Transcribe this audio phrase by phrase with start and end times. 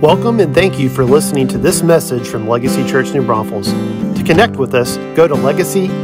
[0.00, 3.68] Welcome and thank you for listening to this message from Legacy Church New Braunfels.
[4.18, 5.94] To connect with us, go to legacynb.com.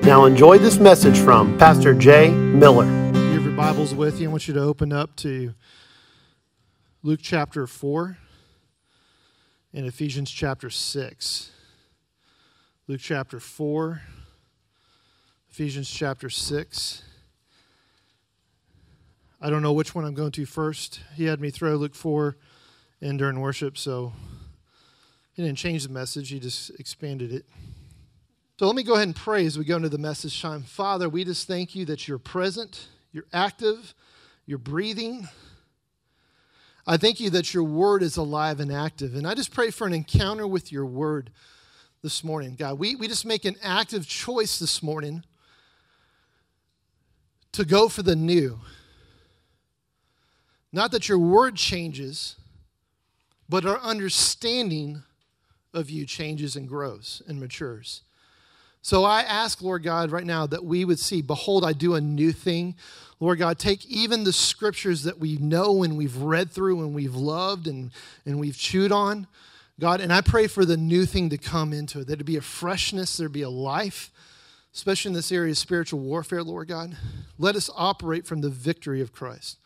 [0.00, 2.86] Now enjoy this message from Pastor Jay Miller.
[2.86, 4.28] You have your Bibles with you.
[4.28, 5.52] I want you to open up to
[7.02, 8.16] Luke chapter 4
[9.74, 11.50] and Ephesians chapter 6.
[12.86, 14.00] Luke chapter 4,
[15.50, 17.02] Ephesians chapter 6.
[19.42, 21.00] I don't know which one I'm going to first.
[21.14, 22.36] He had me throw Luke 4
[23.00, 24.12] in during worship, so
[25.32, 27.46] he didn't change the message, he just expanded it.
[28.58, 30.62] So let me go ahead and pray as we go into the message time.
[30.62, 33.94] Father, we just thank you that you're present, you're active,
[34.44, 35.26] you're breathing.
[36.86, 39.14] I thank you that your word is alive and active.
[39.14, 41.30] And I just pray for an encounter with your word
[42.02, 42.56] this morning.
[42.56, 45.24] God, we, we just make an active choice this morning
[47.52, 48.60] to go for the new
[50.72, 52.36] not that your word changes,
[53.48, 55.02] but our understanding
[55.74, 58.02] of you changes and grows and matures.
[58.82, 62.00] So I ask, Lord God, right now that we would see, behold, I do a
[62.00, 62.76] new thing.
[63.18, 67.14] Lord God, take even the scriptures that we know and we've read through and we've
[67.14, 67.90] loved and,
[68.24, 69.26] and we've chewed on,
[69.78, 72.36] God, and I pray for the new thing to come into it, that it be
[72.36, 74.10] a freshness, there be a life,
[74.74, 76.96] especially in this area of spiritual warfare, Lord God.
[77.38, 79.58] Let us operate from the victory of Christ.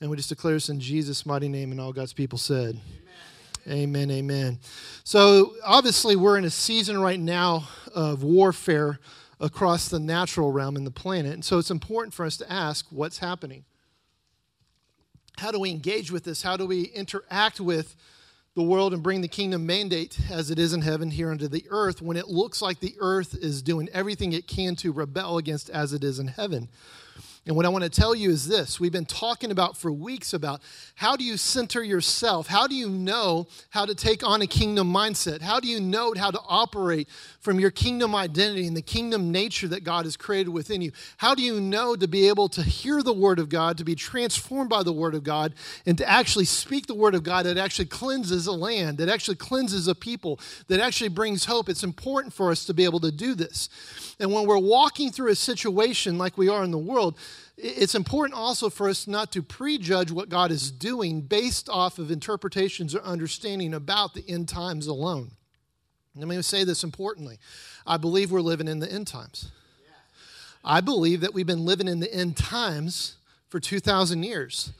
[0.00, 2.80] And we just declare this in Jesus' mighty name, and all God's people said.
[3.68, 4.10] Amen.
[4.10, 4.60] amen.
[5.02, 9.00] So, obviously, we're in a season right now of warfare
[9.40, 11.34] across the natural realm and the planet.
[11.34, 13.64] And so, it's important for us to ask what's happening?
[15.36, 16.42] How do we engage with this?
[16.42, 17.96] How do we interact with
[18.54, 21.64] the world and bring the kingdom mandate as it is in heaven here unto the
[21.70, 25.68] earth when it looks like the earth is doing everything it can to rebel against
[25.70, 26.68] as it is in heaven?
[27.46, 30.34] And what I want to tell you is this we've been talking about for weeks
[30.34, 30.60] about
[30.94, 32.46] how do you center yourself?
[32.46, 35.40] How do you know how to take on a kingdom mindset?
[35.40, 37.08] How do you know how to operate
[37.40, 40.92] from your kingdom identity and the kingdom nature that God has created within you?
[41.16, 43.94] How do you know to be able to hear the word of God, to be
[43.94, 45.54] transformed by the word of God,
[45.86, 49.36] and to actually speak the word of God that actually cleanses a land, that actually
[49.36, 51.68] cleanses a people, that actually brings hope?
[51.68, 53.68] It's important for us to be able to do this.
[54.20, 57.16] And when we're walking through a situation like we are in the world,
[57.56, 62.10] it's important also for us not to prejudge what God is doing based off of
[62.10, 65.30] interpretations or understanding about the end times alone.
[66.16, 67.38] Let me say this importantly.
[67.86, 69.52] I believe we're living in the end times.
[70.64, 73.18] I believe that we've been living in the end times
[73.48, 74.72] for 2,000 years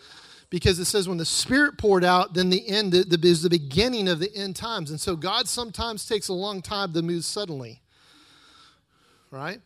[0.51, 4.19] because it says when the Spirit poured out, then the end is the beginning of
[4.19, 4.91] the end times.
[4.91, 7.81] And so God sometimes takes a long time to move suddenly,
[9.31, 9.61] right?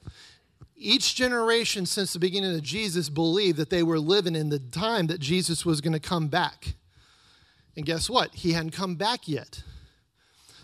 [0.76, 5.06] Each generation since the beginning of Jesus believed that they were living in the time
[5.08, 6.74] that Jesus was going to come back.
[7.76, 8.34] And guess what?
[8.34, 9.62] He hadn't come back yet.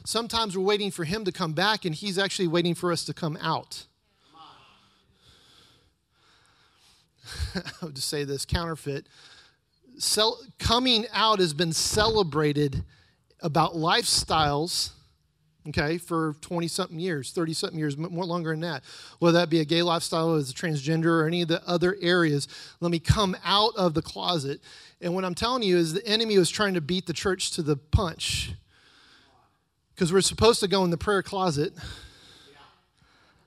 [0.04, 3.14] Sometimes we're waiting for him to come back, and he's actually waiting for us to
[3.14, 3.84] come out.
[7.54, 9.06] I would just say this counterfeit.
[9.98, 12.84] Cel- coming out has been celebrated
[13.40, 14.92] about lifestyles
[15.68, 18.82] okay, for 20 something years, 30 something years, more longer than that.
[19.18, 22.48] Whether that be a gay lifestyle as a transgender or any of the other areas,
[22.80, 24.60] let me come out of the closet.
[25.00, 27.62] And what I'm telling you is the enemy was trying to beat the church to
[27.62, 28.52] the punch.
[29.94, 31.72] Because we're supposed to go in the prayer closet,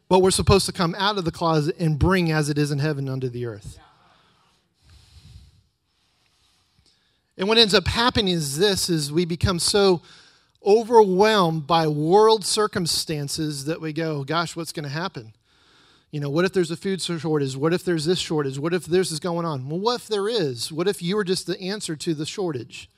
[0.09, 2.79] but we're supposed to come out of the closet and bring as it is in
[2.79, 3.79] heaven unto the earth.
[7.37, 10.01] And what ends up happening is this is we become so
[10.65, 15.33] overwhelmed by world circumstances that we go, gosh, what's going to happen?
[16.11, 17.55] You know, what if there's a food shortage?
[17.55, 18.59] What if there's this shortage?
[18.59, 19.69] What if this is going on?
[19.69, 20.71] Well, what if there is?
[20.71, 22.89] What if you are just the answer to the shortage?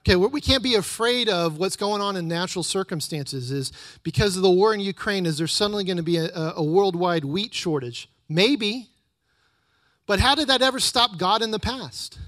[0.00, 4.36] Okay, what we can't be afraid of what's going on in natural circumstances is because
[4.36, 7.52] of the war in Ukraine, is there suddenly going to be a, a worldwide wheat
[7.52, 8.08] shortage?
[8.26, 8.88] Maybe.
[10.06, 12.18] But how did that ever stop God in the past?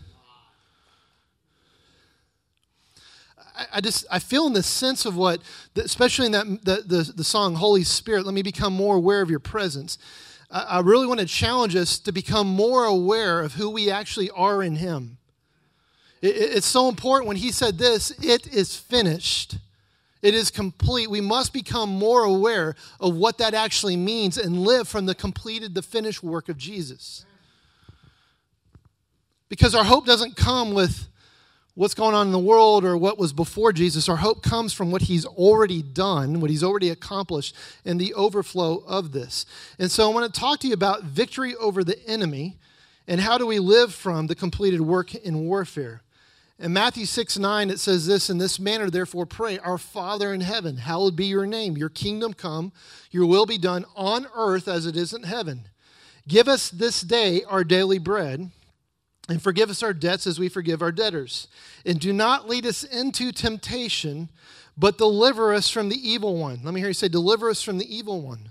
[3.73, 5.41] I just I feel in the sense of what,
[5.77, 9.31] especially in that the, the, the song Holy Spirit, let me become more aware of
[9.31, 9.99] your presence.
[10.51, 14.65] I really want to challenge us to become more aware of who we actually are
[14.65, 15.19] in Him.
[16.23, 19.59] It's so important when He said this, it is finished.
[20.23, 21.09] It is complete.
[21.09, 25.75] We must become more aware of what that actually means and live from the completed,
[25.75, 27.25] the finished work of Jesus.
[29.49, 31.09] Because our hope doesn't come with
[31.81, 34.07] what's going on in the world or what was before Jesus.
[34.07, 37.57] Our hope comes from what he's already done, what he's already accomplished,
[37.87, 39.47] and the overflow of this.
[39.79, 42.59] And so I want to talk to you about victory over the enemy
[43.09, 46.03] and how do we live from the completed work in warfare.
[46.59, 50.43] In Matthew 6 9, it says this In this manner, therefore, pray, Our Father in
[50.43, 51.79] heaven, hallowed be your name.
[51.79, 52.73] Your kingdom come,
[53.11, 55.67] your will be done on earth as it is in heaven.
[56.29, 58.51] Give us this day our daily bread,
[59.31, 61.47] and forgive us our debts as we forgive our debtors.
[61.87, 64.29] And do not lead us into temptation,
[64.77, 66.61] but deliver us from the evil one.
[66.65, 68.51] Let me hear you say, Deliver us from the evil one.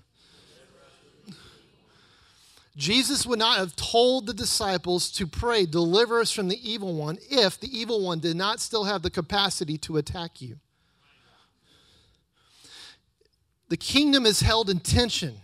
[2.77, 7.17] Jesus would not have told the disciples to pray, Deliver us from the evil one,
[7.29, 10.59] if the evil one did not still have the capacity to attack you.
[13.67, 15.41] The kingdom is held in tension.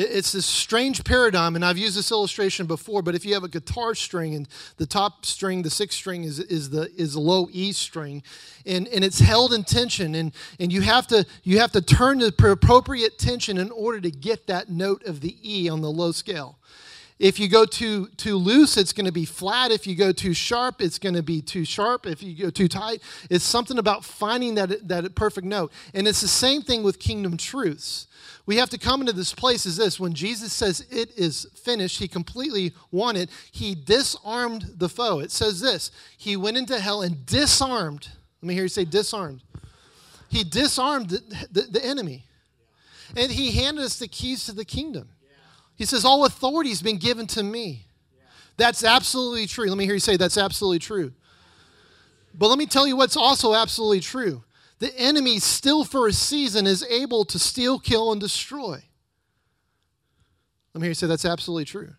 [0.00, 3.02] It's this strange paradigm, and I've used this illustration before.
[3.02, 6.38] But if you have a guitar string and the top string, the sixth string is,
[6.38, 8.22] is the is the low E string,
[8.64, 12.20] and, and it's held in tension, and, and you have to you have to turn
[12.20, 16.12] the appropriate tension in order to get that note of the E on the low
[16.12, 16.58] scale.
[17.18, 19.70] If you go too too loose, it's going to be flat.
[19.70, 22.06] If you go too sharp, it's going to be too sharp.
[22.06, 25.72] If you go too tight, it's something about finding that that perfect note.
[25.94, 28.08] And it's the same thing with kingdom truths
[28.48, 31.98] we have to come into this place is this when Jesus says it is finished,
[31.98, 33.28] he completely won it.
[33.52, 35.20] He disarmed the foe.
[35.20, 38.08] It says this he went into hell and disarmed.
[38.40, 39.42] Let me hear you say disarmed.
[40.30, 42.24] He disarmed the, the, the enemy.
[43.14, 45.10] And he handed us the keys to the kingdom.
[45.78, 47.86] He says, All authority has been given to me.
[48.58, 49.68] That's absolutely true.
[49.68, 51.12] Let me hear you say that's absolutely true.
[52.34, 54.42] But let me tell you what's also absolutely true
[54.80, 58.80] the enemy still for a season is able to steal, kill, and destroy.
[60.72, 61.94] Let me hear you say that's absolutely true.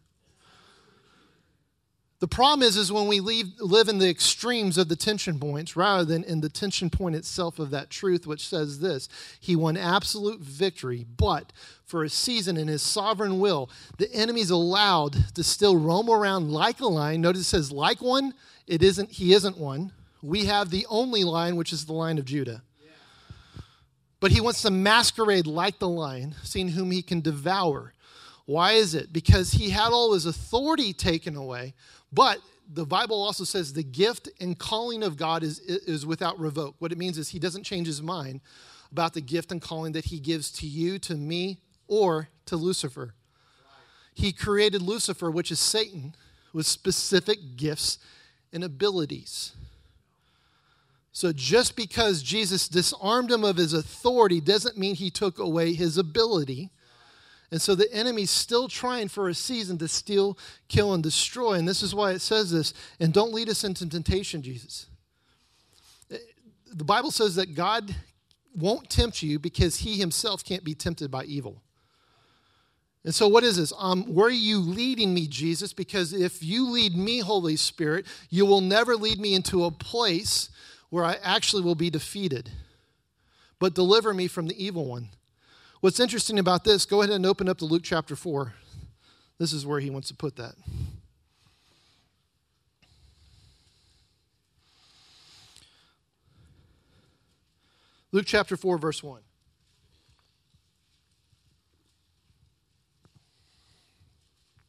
[2.19, 5.77] The problem is, is when we leave, live in the extremes of the tension points
[5.77, 9.07] rather than in the tension point itself of that truth, which says this
[9.39, 11.54] He won absolute victory, but
[11.86, 16.81] for a season in His sovereign will, the enemy's allowed to still roam around like
[16.81, 17.21] a lion.
[17.21, 18.33] Notice it says like one,
[18.68, 19.94] it isn't, He isn't one.
[20.22, 22.63] We have the only line, which is the line of Judah.
[24.19, 27.94] But he wants to masquerade like the lion, seeing whom he can devour.
[28.45, 29.13] Why is it?
[29.13, 31.75] Because he had all his authority taken away,
[32.11, 32.39] but
[32.71, 36.75] the Bible also says the gift and calling of God is, is without revoke.
[36.79, 38.41] What it means is he doesn't change his mind
[38.91, 41.57] about the gift and calling that he gives to you, to me,
[41.88, 43.13] or to Lucifer.
[44.13, 46.15] He created Lucifer, which is Satan,
[46.53, 48.00] with specific gifts
[48.51, 49.53] and abilities.
[51.12, 55.97] So just because Jesus disarmed him of his authority doesn't mean he took away his
[55.97, 56.69] ability.
[57.51, 60.38] And so the enemy's still trying for a season to steal,
[60.68, 61.54] kill, and destroy.
[61.54, 62.74] And this is why it says this.
[63.00, 64.86] And don't lead us into temptation, Jesus.
[66.10, 67.96] The Bible says that God
[68.56, 71.63] won't tempt you because he himself can't be tempted by evil.
[73.04, 73.72] And so, what is this?
[73.78, 75.74] Um, where are you leading me, Jesus?
[75.74, 80.50] Because if you lead me, Holy Spirit, you will never lead me into a place
[80.90, 82.51] where I actually will be defeated.
[83.57, 85.10] But deliver me from the evil one.
[85.81, 88.53] What's interesting about this, go ahead and open up to Luke chapter 4.
[89.37, 90.55] This is where he wants to put that.
[98.11, 99.21] Luke chapter 4, verse 1.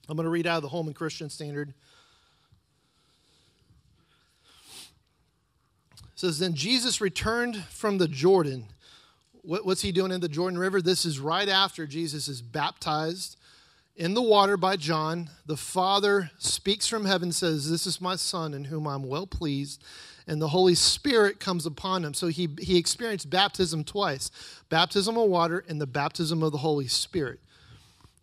[0.09, 1.75] I'm going to read out of the Holman Christian Standard.
[6.21, 8.67] says, Then Jesus returned from the Jordan.
[9.43, 10.83] What, what's he doing in the Jordan River?
[10.83, 13.37] This is right after Jesus is baptized
[13.97, 15.31] in the water by John.
[15.47, 19.83] The Father speaks from heaven, says, This is my Son in whom I'm well pleased.
[20.27, 22.15] And the Holy Spirit comes upon him.
[22.15, 24.31] So he, he experienced baptism twice
[24.69, 27.41] baptism of water and the baptism of the Holy Spirit.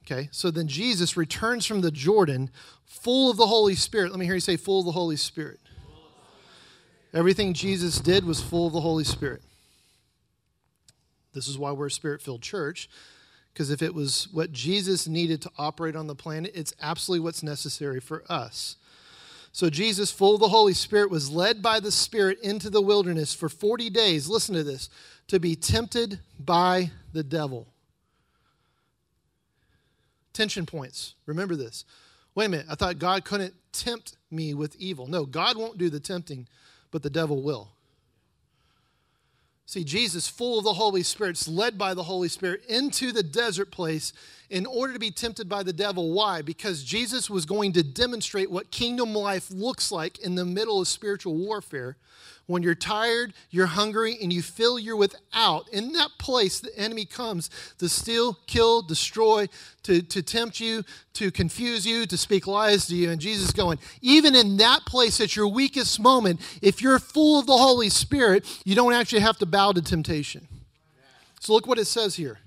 [0.06, 2.50] Okay, so then Jesus returns from the Jordan
[2.86, 4.12] full of the Holy Spirit.
[4.12, 5.60] Let me hear you say, full of the Holy Spirit.
[7.14, 9.42] Everything Jesus did was full of the Holy Spirit.
[11.38, 12.90] This is why we're a spirit filled church,
[13.54, 17.44] because if it was what Jesus needed to operate on the planet, it's absolutely what's
[17.44, 18.76] necessary for us.
[19.52, 23.34] So, Jesus, full of the Holy Spirit, was led by the Spirit into the wilderness
[23.34, 24.28] for 40 days.
[24.28, 24.90] Listen to this
[25.28, 27.68] to be tempted by the devil.
[30.34, 31.16] Tension points.
[31.26, 31.86] Remember this.
[32.36, 32.68] Wait a minute.
[32.70, 35.08] I thought God couldn't tempt me with evil.
[35.08, 36.48] No, God won't do the tempting
[36.92, 37.70] but the devil will.
[39.68, 43.70] See, Jesus, full of the Holy Spirit, led by the Holy Spirit into the desert
[43.70, 44.14] place
[44.50, 46.14] in order to be tempted by the devil.
[46.14, 46.42] Why?
[46.42, 50.88] Because Jesus was going to demonstrate what kingdom life looks like in the middle of
[50.88, 51.98] spiritual warfare.
[52.46, 57.04] When you're tired, you're hungry, and you feel you're without, in that place, the enemy
[57.04, 59.48] comes to steal, kill, destroy,
[59.84, 63.10] to, to tempt you, to confuse you, to speak lies to you.
[63.10, 67.48] And Jesus going, even in that place at your weakest moment, if you're full of
[67.48, 70.48] the Holy Spirit, you don't actually have to bow to temptation.
[71.42, 72.40] So look what it says here.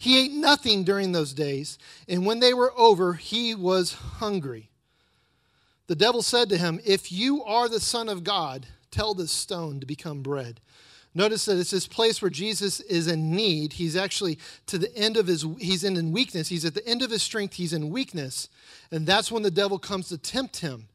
[0.00, 1.76] He ate nothing during those days,
[2.08, 4.70] and when they were over, he was hungry.
[5.88, 9.78] The devil said to him, If you are the Son of God, tell this stone
[9.78, 10.62] to become bread.
[11.14, 13.74] Notice that it's this place where Jesus is in need.
[13.74, 14.38] He's actually
[14.68, 16.48] to the end of his, he's in, in weakness.
[16.48, 17.54] He's at the end of his strength.
[17.54, 18.48] He's in weakness.
[18.90, 20.88] And that's when the devil comes to tempt him.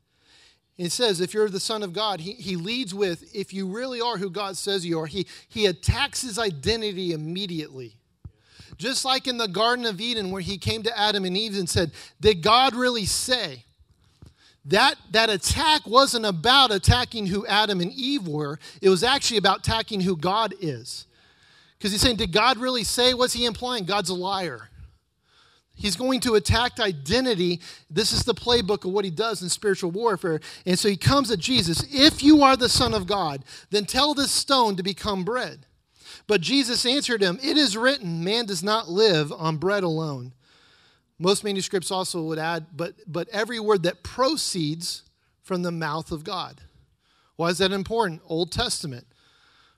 [0.77, 4.01] He says, if you're the Son of God, he, he leads with, if you really
[4.01, 7.97] are who God says you are, he, he attacks his identity immediately.
[8.77, 11.69] Just like in the Garden of Eden, where he came to Adam and Eve and
[11.69, 13.63] said, Did God really say?
[14.65, 19.59] That, that attack wasn't about attacking who Adam and Eve were, it was actually about
[19.59, 21.05] attacking who God is.
[21.77, 23.13] Because he's saying, Did God really say?
[23.13, 23.85] What's he implying?
[23.85, 24.69] God's a liar.
[25.75, 27.59] He's going to attack identity.
[27.89, 30.39] This is the playbook of what he does in spiritual warfare.
[30.65, 31.85] And so he comes at Jesus.
[31.91, 35.65] If you are the Son of God, then tell this stone to become bread.
[36.27, 40.33] But Jesus answered him, It is written, man does not live on bread alone.
[41.17, 45.03] Most manuscripts also would add, but, but every word that proceeds
[45.43, 46.61] from the mouth of God.
[47.35, 48.21] Why is that important?
[48.25, 49.07] Old Testament.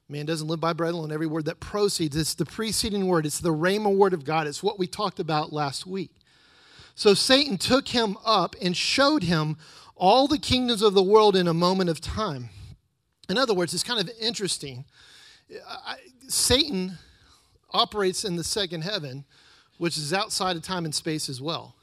[0.09, 1.11] Man doesn't live by bread alone.
[1.11, 4.47] Every word that proceeds, it's the preceding word, it's the Rhema word of God.
[4.47, 6.11] It's what we talked about last week.
[6.95, 9.57] So Satan took him up and showed him
[9.95, 12.49] all the kingdoms of the world in a moment of time.
[13.29, 14.85] In other words, it's kind of interesting.
[15.67, 15.95] I,
[16.27, 16.97] Satan
[17.71, 19.25] operates in the second heaven,
[19.77, 21.77] which is outside of time and space as well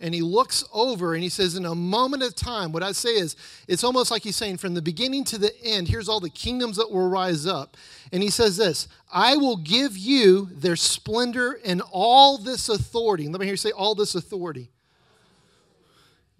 [0.00, 3.10] and he looks over and he says, In a moment of time, what I say
[3.10, 6.30] is, it's almost like he's saying, From the beginning to the end, here's all the
[6.30, 7.76] kingdoms that will rise up.
[8.12, 13.24] And he says this I will give you their splendor and all this authority.
[13.24, 14.70] And let me hear you say, All this authority.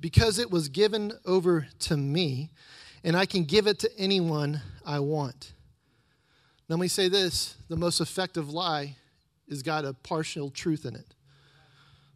[0.00, 2.50] Because it was given over to me,
[3.02, 5.52] and I can give it to anyone I want.
[6.68, 8.96] Let me say this the most effective lie
[9.48, 11.14] has got a partial truth in it.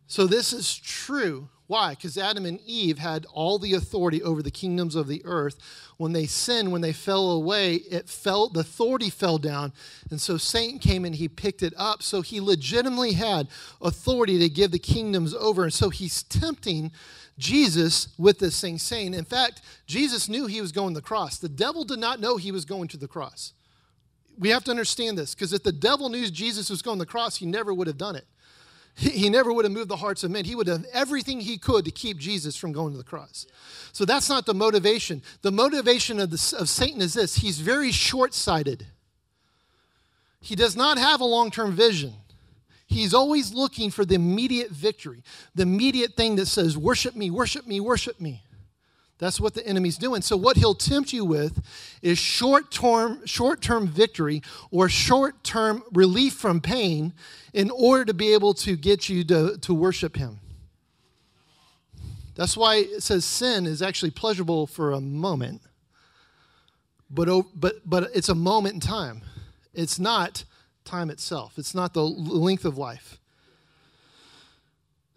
[0.07, 1.49] So this is true.
[1.69, 1.95] Why?
[1.95, 5.59] Because Adam and Eve had all the authority over the kingdoms of the earth.
[5.97, 9.73] When they sinned, when they fell away, it fell, the authority fell down.
[10.11, 12.03] And so Satan came and he picked it up.
[12.03, 13.49] So he legitimately had
[13.81, 15.63] authority to give the kingdoms over.
[15.63, 16.93] And so he's tempting
[17.39, 21.39] Jesus with this thing, saying, in fact, Jesus knew he was going to the cross.
[21.39, 23.55] The devil did not know he was going to the cross.
[24.39, 27.11] We have to understand this because if the devil knew Jesus was going to the
[27.11, 28.27] cross, he never would have done it.
[28.95, 30.45] He never would have moved the hearts of men.
[30.45, 33.47] He would have done everything he could to keep Jesus from going to the cross.
[33.93, 35.23] So that's not the motivation.
[35.41, 38.87] The motivation of, the, of Satan is this he's very short sighted.
[40.41, 42.13] He does not have a long term vision.
[42.87, 45.23] He's always looking for the immediate victory,
[45.55, 48.43] the immediate thing that says, Worship me, worship me, worship me.
[49.23, 50.21] That's what the enemy's doing.
[50.21, 51.65] So what he'll tempt you with
[52.03, 57.13] is short-term short-term victory or short-term relief from pain
[57.53, 60.41] in order to be able to get you to, to worship him.
[62.35, 65.63] That's why it says sin is actually pleasurable for a moment.
[67.09, 69.23] But, but, but it's a moment in time.
[69.73, 70.43] It's not
[70.85, 71.59] time itself.
[71.59, 73.21] It's not the length of life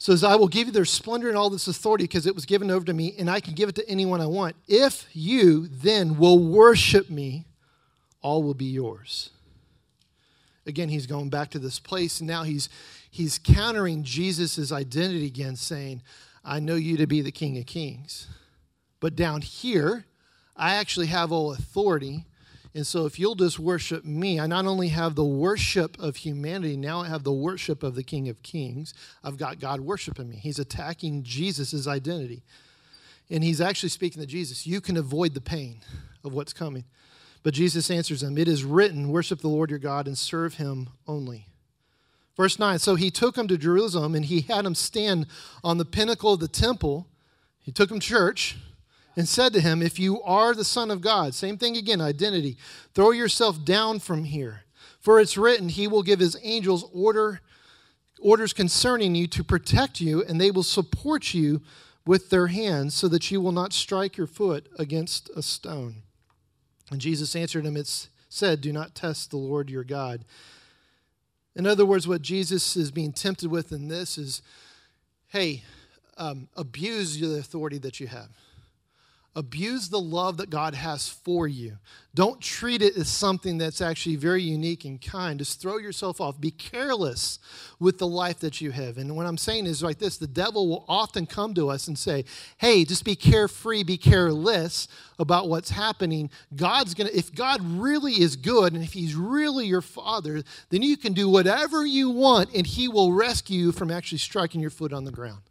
[0.05, 2.69] says, I will give you their splendor and all this authority because it was given
[2.69, 4.55] over to me, and I can give it to anyone I want.
[4.67, 7.45] If you then will worship me,
[8.21, 9.31] all will be yours.
[10.67, 12.69] Again, he's going back to this place, and now he's
[13.09, 16.03] he's countering Jesus' identity again, saying,
[16.43, 18.27] I know you to be the King of Kings.
[18.99, 20.05] But down here,
[20.55, 22.25] I actually have all authority
[22.75, 26.75] and so, if you'll just worship me, I not only have the worship of humanity,
[26.75, 28.93] now I have the worship of the King of Kings.
[29.23, 30.35] I've got God worshiping me.
[30.35, 32.43] He's attacking Jesus' identity.
[33.29, 34.67] And he's actually speaking to Jesus.
[34.67, 35.79] You can avoid the pain
[36.25, 36.83] of what's coming.
[37.43, 40.89] But Jesus answers him It is written, worship the Lord your God and serve him
[41.07, 41.47] only.
[42.35, 45.27] Verse 9 So he took him to Jerusalem and he had him stand
[45.63, 47.07] on the pinnacle of the temple.
[47.61, 48.57] He took him to church
[49.15, 52.57] and said to him, If you are the Son of God, same thing again, identity,
[52.93, 54.63] throw yourself down from here.
[54.99, 57.41] For it's written, He will give His angels order,
[58.19, 61.61] orders concerning you to protect you, and they will support you
[62.05, 66.03] with their hands so that you will not strike your foot against a stone.
[66.91, 70.25] And Jesus answered him, It's said, Do not test the Lord your God.
[71.55, 74.41] In other words, what Jesus is being tempted with in this is
[75.29, 75.63] hey,
[76.17, 78.29] um, abuse the authority that you have
[79.37, 81.77] Abuse the love that God has for you.
[82.13, 85.39] Don't treat it as something that's actually very unique and kind.
[85.39, 86.39] Just throw yourself off.
[86.39, 87.39] Be careless
[87.77, 88.97] with the life that you have.
[88.97, 91.99] And what I'm saying is like this the devil will often come to us and
[91.99, 92.23] say,
[92.59, 94.87] hey, just be carefree, be careless
[95.19, 96.29] about what's happening.
[96.55, 100.81] God's going to, if God really is good and if he's really your father, then
[100.81, 104.69] you can do whatever you want and he will rescue you from actually striking your
[104.69, 105.41] foot on the ground.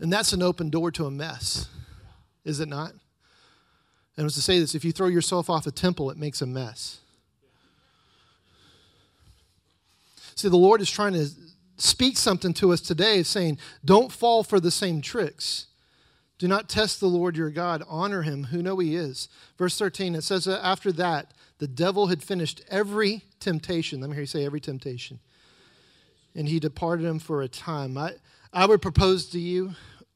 [0.00, 1.68] And that's an open door to a mess
[2.44, 2.92] is it not?
[4.16, 6.42] And I was to say this if you throw yourself off a temple, it makes
[6.42, 6.98] a mess.
[10.34, 11.28] See, the Lord is trying to
[11.76, 15.66] speak something to us today, saying, Don't fall for the same tricks.
[16.38, 17.84] Do not test the Lord your God.
[17.88, 19.28] Honor him, who know he is.
[19.56, 24.00] Verse 13, it says, After that, the devil had finished every temptation.
[24.00, 25.20] Let me hear you say every temptation.
[26.34, 27.96] And he departed him for a time.
[27.96, 28.14] I,
[28.52, 29.74] I would propose to you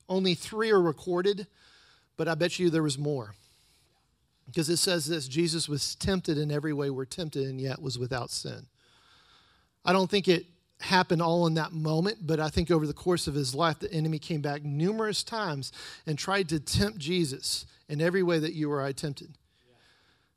[0.09, 1.47] only three are recorded
[2.17, 3.35] but I bet you there was more.
[4.47, 7.99] Because it says this Jesus was tempted in every way we're tempted, and yet was
[7.99, 8.67] without sin.
[9.85, 10.47] I don't think it
[10.81, 13.93] happened all in that moment, but I think over the course of his life, the
[13.93, 15.73] enemy came back numerous times
[16.07, 19.29] and tried to tempt Jesus in every way that you or I tempted.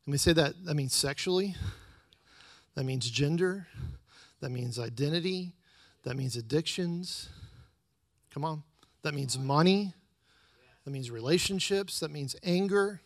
[0.06, 1.56] Let me say that that means sexually,
[2.76, 3.68] that means gender,
[4.40, 5.54] that means identity,
[6.04, 7.30] that means addictions.
[8.34, 8.64] Come on.
[9.02, 9.94] That means money,
[10.90, 12.00] that means relationships.
[12.00, 13.00] That means anger.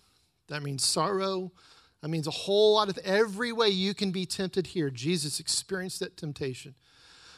[0.48, 1.52] That means sorrow.
[2.02, 4.90] That means a whole lot of every way you can be tempted here.
[4.90, 6.75] Jesus experienced that temptation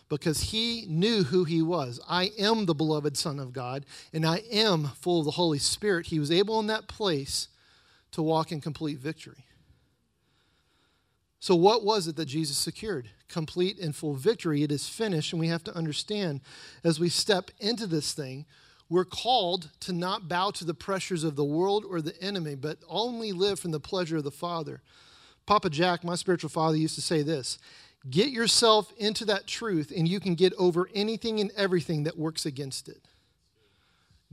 [0.07, 1.99] because he knew who he was.
[2.07, 6.07] I am the beloved Son of God, and I am full of the Holy Spirit.
[6.07, 7.47] He was able in that place
[8.11, 9.45] to walk in complete victory.
[11.39, 13.09] So, what was it that Jesus secured?
[13.29, 14.61] Complete and full victory.
[14.61, 16.41] It is finished, and we have to understand
[16.83, 18.45] as we step into this thing
[18.89, 22.77] we're called to not bow to the pressures of the world or the enemy, but
[22.87, 24.81] only live from the pleasure of the Father.
[25.45, 27.57] Papa Jack, my spiritual father, used to say this
[28.09, 32.45] Get yourself into that truth, and you can get over anything and everything that works
[32.45, 33.01] against it.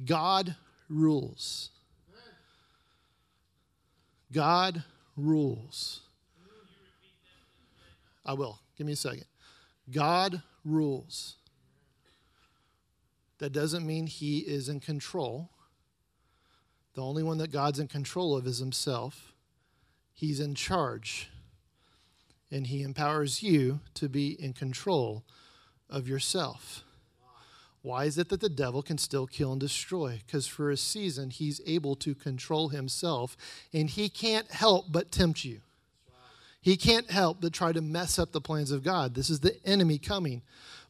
[0.04, 0.56] God
[0.88, 1.70] rules.
[4.32, 4.82] God
[5.16, 6.00] rules.
[8.24, 8.58] I will.
[8.76, 9.24] Give me a second.
[9.90, 11.36] God rules.
[13.42, 15.50] That doesn't mean he is in control.
[16.94, 19.32] The only one that God's in control of is himself.
[20.12, 21.28] He's in charge.
[22.52, 25.24] And he empowers you to be in control
[25.90, 26.84] of yourself.
[27.82, 30.20] Why is it that the devil can still kill and destroy?
[30.24, 33.36] Because for a season, he's able to control himself,
[33.72, 35.62] and he can't help but tempt you.
[36.60, 39.16] He can't help but try to mess up the plans of God.
[39.16, 40.42] This is the enemy coming.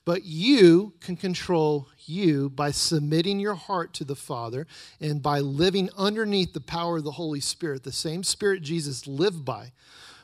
[0.04, 4.66] But you can control you by submitting your heart to the Father
[5.00, 9.44] and by living underneath the power of the Holy Spirit, the same Spirit Jesus lived
[9.44, 9.72] by.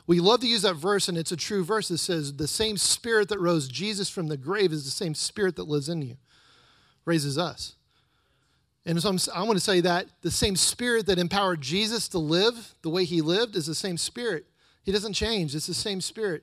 [0.09, 2.77] We love to use that verse, and it's a true verse that says, The same
[2.77, 6.17] Spirit that rose Jesus from the grave is the same Spirit that lives in you,
[7.05, 7.77] raises us.
[8.87, 12.19] And so I'm, I want to say that the same Spirit that empowered Jesus to
[12.19, 14.47] live the way he lived is the same Spirit.
[14.83, 16.43] He doesn't change, it's the same Spirit.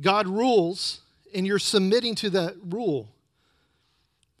[0.00, 1.02] God rules
[1.34, 3.08] and you're submitting to that rule.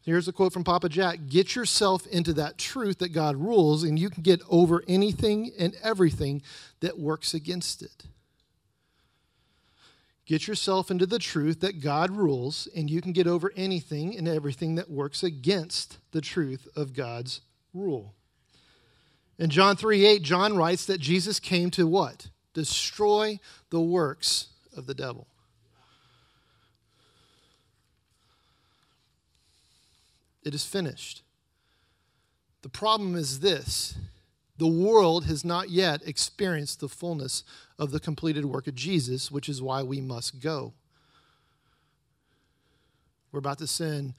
[0.02, 3.98] Here's a quote from Papa Jack Get yourself into that truth that God rules, and
[3.98, 6.42] you can get over anything and everything
[6.80, 8.04] that works against it.
[10.24, 14.28] Get yourself into the truth that God rules, and you can get over anything and
[14.28, 17.40] everything that works against the truth of God's
[17.74, 18.14] rule.
[19.38, 22.28] In John 3 8, John writes that Jesus came to what?
[22.54, 25.26] Destroy the works of the devil.
[30.42, 31.22] It is finished.
[32.62, 33.96] The problem is this
[34.58, 37.44] the world has not yet experienced the fullness
[37.78, 40.74] of the completed work of Jesus, which is why we must go.
[43.32, 44.14] We're about to send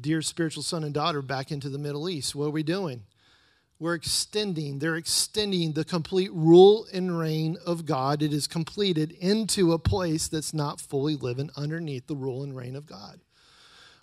[0.00, 2.34] dear spiritual son and daughter back into the Middle East.
[2.34, 3.02] What are we doing?
[3.78, 8.22] We're extending, they're extending the complete rule and reign of God.
[8.22, 12.74] It is completed into a place that's not fully living underneath the rule and reign
[12.74, 13.20] of God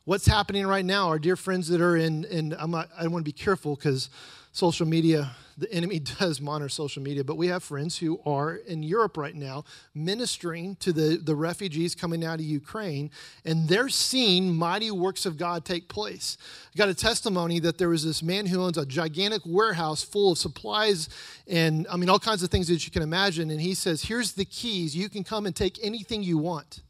[0.06, 3.32] what's happening right now, our dear friends that are in, and I want to be
[3.32, 4.10] careful because
[4.52, 8.84] social media, the enemy does monitor social media, but we have friends who are in
[8.84, 9.64] Europe right now
[9.96, 13.12] ministering to the, the refugees coming out of Ukraine,
[13.46, 16.38] and they're seeing mighty works of God take place.
[16.76, 20.34] I got a testimony that there was this man who owns a gigantic warehouse full
[20.34, 21.08] of supplies
[21.48, 24.34] and, I mean, all kinds of things that you can imagine, and he says, Here's
[24.34, 24.96] the keys.
[24.96, 26.82] You can come and take anything you want.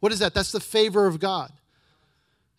[0.00, 0.34] What is that?
[0.34, 1.50] That's the favor of God.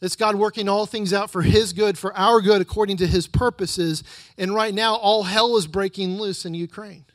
[0.01, 3.27] It's God working all things out for His good, for our good, according to His
[3.27, 4.03] purposes.
[4.37, 7.05] And right now, all hell is breaking loose in Ukraine.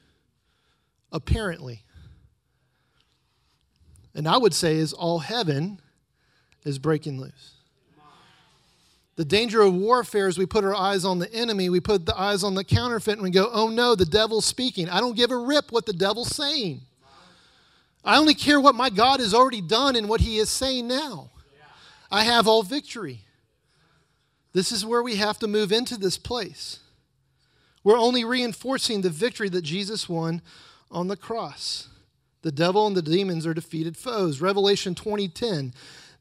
[1.13, 1.83] Apparently.
[4.15, 5.81] And I would say, is all heaven
[6.65, 7.55] is breaking loose.
[9.17, 12.19] The danger of warfare is we put our eyes on the enemy, we put the
[12.19, 14.89] eyes on the counterfeit, and we go, oh no, the devil's speaking.
[14.89, 16.81] I don't give a rip what the devil's saying.
[18.03, 21.30] I only care what my God has already done and what he is saying now.
[22.11, 23.21] I have all victory.
[24.53, 26.81] This is where we have to move into this place.
[27.85, 30.43] We're only reinforcing the victory that Jesus won
[30.91, 31.89] on the cross.
[32.43, 34.41] The devil and the demons are defeated foes.
[34.41, 35.73] Revelation 20:10.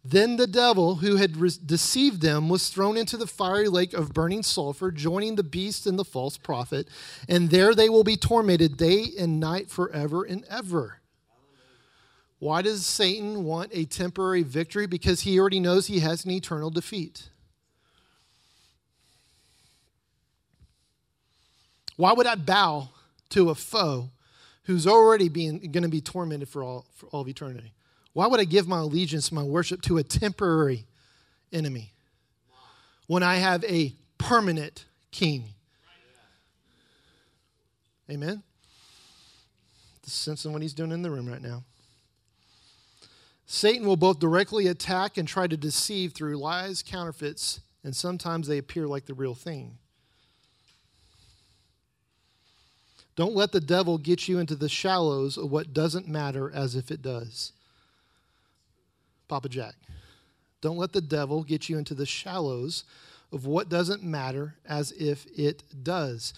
[0.03, 4.13] Then the devil who had re- deceived them was thrown into the fiery lake of
[4.13, 6.87] burning sulfur, joining the beast and the false prophet,
[7.27, 10.98] and there they will be tormented day and night forever and ever.
[12.39, 14.87] Why does Satan want a temporary victory?
[14.87, 17.29] Because he already knows he has an eternal defeat.
[21.97, 22.89] Why would I bow
[23.31, 24.09] to a foe
[24.63, 27.73] who's already being, going to be tormented for all, for all of eternity?
[28.13, 30.85] Why would I give my allegiance, my worship to a temporary
[31.51, 31.91] enemy
[33.07, 35.43] when I have a permanent king?
[38.09, 38.43] Amen?
[40.03, 41.63] Sense of what he's doing in the room right now.
[43.51, 48.59] Satan will both directly attack and try to deceive through lies, counterfeits, and sometimes they
[48.59, 49.79] appear like the real thing.
[53.15, 56.91] Don't let the devil get you into the shallows of what doesn't matter as if
[56.91, 57.51] it does.
[59.27, 59.73] Papa Jack.
[60.61, 62.83] Don't let the devil get you into the shallows
[63.31, 66.35] of what doesn't matter as if it does.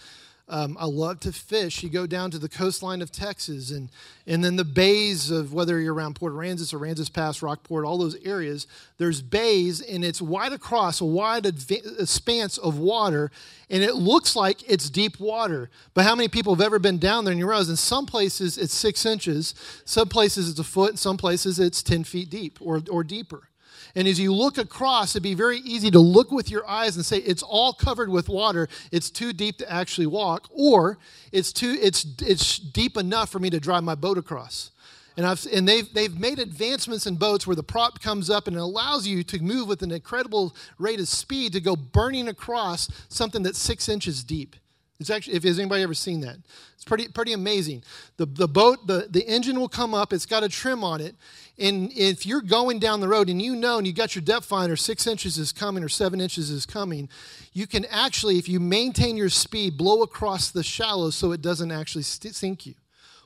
[0.48, 1.82] Um, I love to fish.
[1.82, 3.90] You go down to the coastline of Texas and,
[4.26, 7.96] and then the bays of whether you're around Port Aransas, or Aransas Pass, Rockport, all
[7.96, 8.66] those areas,
[8.98, 13.30] there's bays and it's wide across a wide expanse of water
[13.70, 15.70] and it looks like it's deep water.
[15.94, 18.58] But how many people have ever been down there and you realize in some places
[18.58, 22.58] it's six inches, some places it's a foot, and some places it's 10 feet deep
[22.60, 23.48] or, or deeper.
[23.94, 27.04] And as you look across, it'd be very easy to look with your eyes and
[27.04, 28.68] say it's all covered with water.
[28.90, 30.98] It's too deep to actually walk, or
[31.30, 34.70] it's too it's it's deep enough for me to drive my boat across.
[35.16, 38.56] And, I've, and they've, they've made advancements in boats where the prop comes up and
[38.56, 42.88] it allows you to move with an incredible rate of speed to go burning across
[43.08, 44.56] something that's six inches deep.
[44.98, 46.36] It's actually, if has anybody ever seen that?
[46.74, 47.82] It's pretty, pretty amazing.
[48.16, 51.16] The, the boat, the, the engine will come up, it's got a trim on it.
[51.62, 54.46] And if you're going down the road and you know and you got your depth
[54.46, 57.08] finder, six inches is coming or seven inches is coming,
[57.52, 61.70] you can actually, if you maintain your speed, blow across the shallows so it doesn't
[61.70, 62.74] actually sink you.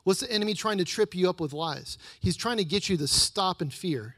[0.05, 1.97] What's the enemy trying to trip you up with lies?
[2.21, 4.17] He's trying to get you to stop in fear.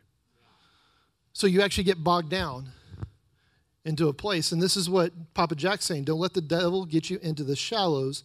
[1.32, 2.72] So you actually get bogged down
[3.84, 4.50] into a place.
[4.50, 7.54] And this is what Papa Jack's saying don't let the devil get you into the
[7.54, 8.24] shallows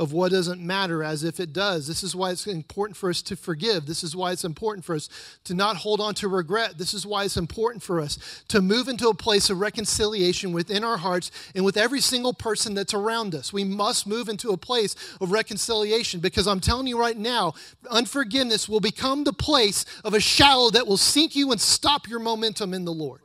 [0.00, 1.86] of what doesn't matter as if it does.
[1.86, 3.84] This is why it's important for us to forgive.
[3.84, 5.10] This is why it's important for us
[5.44, 6.78] to not hold on to regret.
[6.78, 10.84] This is why it's important for us to move into a place of reconciliation within
[10.84, 13.52] our hearts and with every single person that's around us.
[13.52, 17.52] We must move into a place of reconciliation because I'm telling you right now,
[17.90, 22.20] unforgiveness will become the place of a shallow that will sink you and stop your
[22.20, 23.20] momentum in the Lord.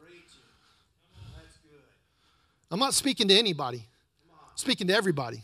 [2.69, 3.87] I'm not speaking to anybody,
[4.55, 5.41] speaking to everybody.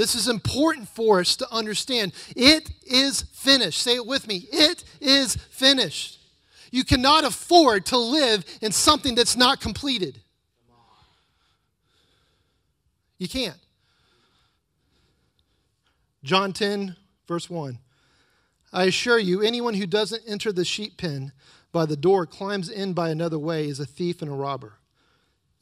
[0.00, 2.14] This is important for us to understand.
[2.34, 3.82] It is finished.
[3.82, 4.46] Say it with me.
[4.50, 6.18] It is finished.
[6.70, 10.18] You cannot afford to live in something that's not completed.
[13.18, 13.58] You can't.
[16.24, 16.96] John 10,
[17.28, 17.78] verse 1.
[18.72, 21.32] I assure you, anyone who doesn't enter the sheep pen
[21.72, 24.78] by the door climbs in by another way is a thief and a robber.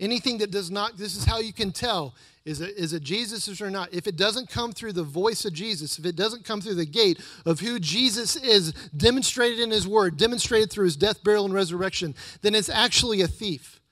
[0.00, 2.14] Anything that does not, this is how you can tell
[2.48, 3.92] is it, is it Jesus or not?
[3.92, 6.87] If it doesn't come through the voice of Jesus, if it doesn't come through the
[6.87, 11.52] gate of who Jesus is, demonstrated in his word, demonstrated through his death, burial, and
[11.52, 13.82] resurrection, then it's actually a thief.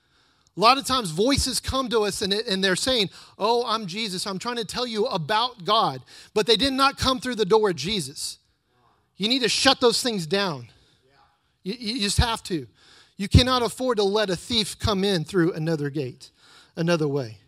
[0.55, 3.85] A lot of times, voices come to us and, it, and they're saying, Oh, I'm
[3.85, 4.25] Jesus.
[4.25, 6.01] I'm trying to tell you about God.
[6.33, 8.39] But they did not come through the door of Jesus.
[9.17, 10.69] You need to shut those things down.
[11.61, 12.65] You, you just have to.
[13.17, 16.29] You cannot afford to let a thief come in through another gate,
[16.75, 17.39] another way.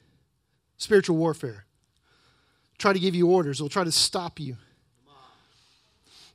[0.78, 1.66] Spiritual warfare.
[2.80, 4.58] Try to give you orders, they'll try to stop you.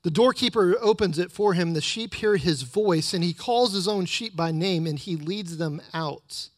[0.05, 1.73] The doorkeeper opens it for him.
[1.73, 5.17] The sheep hear his voice, and he calls his own sheep by name and he
[5.17, 6.51] leads them out.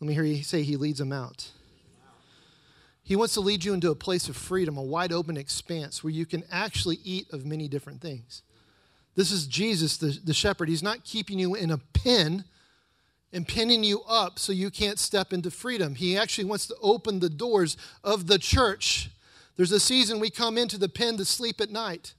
[0.00, 1.50] Let me hear you say he leads them out.
[3.02, 6.12] He wants to lead you into a place of freedom, a wide open expanse where
[6.12, 8.42] you can actually eat of many different things.
[9.20, 10.70] This is Jesus, the, the shepherd.
[10.70, 12.42] He's not keeping you in a pen
[13.34, 15.94] and pinning you up so you can't step into freedom.
[15.94, 19.10] He actually wants to open the doors of the church.
[19.56, 22.14] There's a season we come into the pen to sleep at night,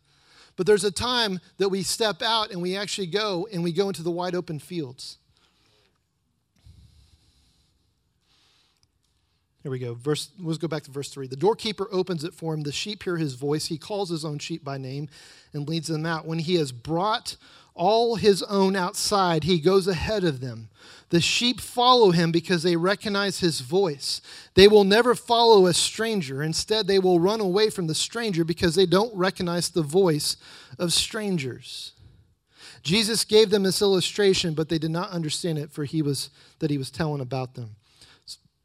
[0.56, 3.88] but there's a time that we step out and we actually go and we go
[3.88, 5.18] into the wide open fields.
[9.64, 9.94] Here we go.
[9.94, 11.28] Verse, let's go back to verse 3.
[11.28, 12.62] The doorkeeper opens it for him.
[12.62, 13.68] The sheep hear his voice.
[13.68, 15.08] He calls his own sheep by name
[15.54, 16.26] and leads them out.
[16.26, 17.38] When he has brought
[17.76, 20.70] all his own outside, he goes ahead of them.
[21.10, 24.22] The sheep follow him because they recognize his voice.
[24.56, 26.42] They will never follow a stranger.
[26.42, 30.38] Instead, they will run away from the stranger because they don't recognize the voice
[30.80, 31.94] of strangers.
[32.82, 36.72] Jesus gave them this illustration, but they did not understand it for he was that
[36.72, 37.76] he was telling about them.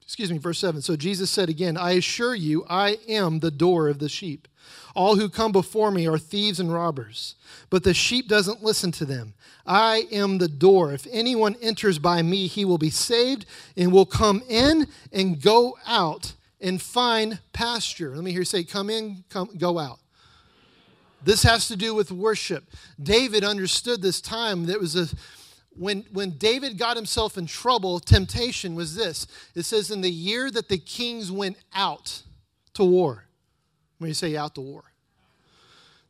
[0.06, 0.82] Excuse me, verse 7.
[0.82, 4.46] So Jesus said again, I assure you, I am the door of the sheep.
[4.94, 7.34] All who come before me are thieves and robbers,
[7.70, 9.34] but the sheep doesn't listen to them.
[9.66, 10.92] I am the door.
[10.92, 15.76] If anyone enters by me, he will be saved and will come in and go
[15.86, 18.14] out and find pasture.
[18.14, 19.98] Let me hear you say, come in, come, go out.
[21.22, 22.70] This has to do with worship.
[23.02, 25.08] David understood this time that was a
[25.78, 29.26] when, when David got himself in trouble, temptation was this.
[29.54, 32.22] It says, in the year that the kings went out
[32.74, 33.24] to war.
[33.98, 34.84] When you say out to war,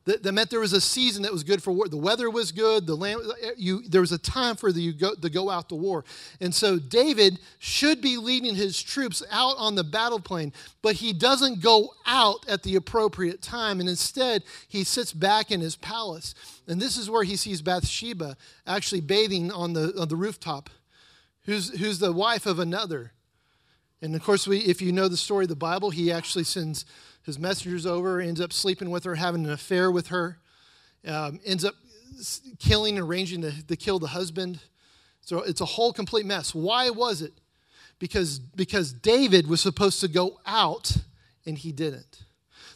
[0.07, 1.89] that, that, meant there was a season that was good for war.
[1.89, 2.87] The weather was good.
[2.87, 3.21] The land,
[3.57, 6.05] you, there was a time for the, you go, to go out to war.
[6.39, 11.11] And so David should be leading his troops out on the battle plain, but he
[11.11, 13.81] doesn't go out at the appropriate time.
[13.81, 16.33] And instead, he sits back in his palace.
[16.67, 20.69] And this is where he sees Bathsheba actually bathing on the, on the rooftop,
[21.43, 23.11] who's, who's the wife of another.
[24.01, 26.85] And of course, we, if you know the story of the Bible, he actually sends
[27.27, 30.39] his messengers over, ends up sleeping with her, having an affair with her,
[31.05, 31.75] um, ends up
[32.57, 34.59] killing, arranging to, to kill the husband.
[35.21, 36.55] So it's a whole complete mess.
[36.55, 37.33] Why was it?
[37.99, 40.97] Because, because David was supposed to go out
[41.45, 42.23] and he didn't.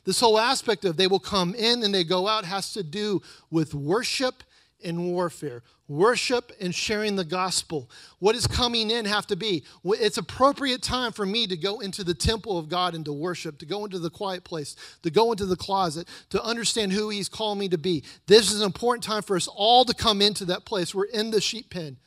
[0.03, 3.21] This whole aspect of they will come in and they go out has to do
[3.49, 4.43] with worship
[4.83, 7.89] and warfare worship and sharing the gospel.
[8.19, 9.63] What is coming in have to be?
[9.83, 13.57] It's appropriate time for me to go into the temple of God and to worship,
[13.59, 17.27] to go into the quiet place, to go into the closet, to understand who He's
[17.27, 18.03] called me to be.
[18.25, 20.95] This is an important time for us all to come into that place.
[20.95, 21.97] We're in the sheep pen.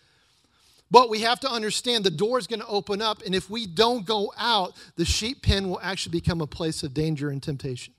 [0.91, 3.67] But we have to understand the door is going to open up, and if we
[3.67, 7.95] don't go out, the sheep pen will actually become a place of danger and temptation.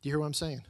[0.00, 0.62] Do you hear what I'm saying?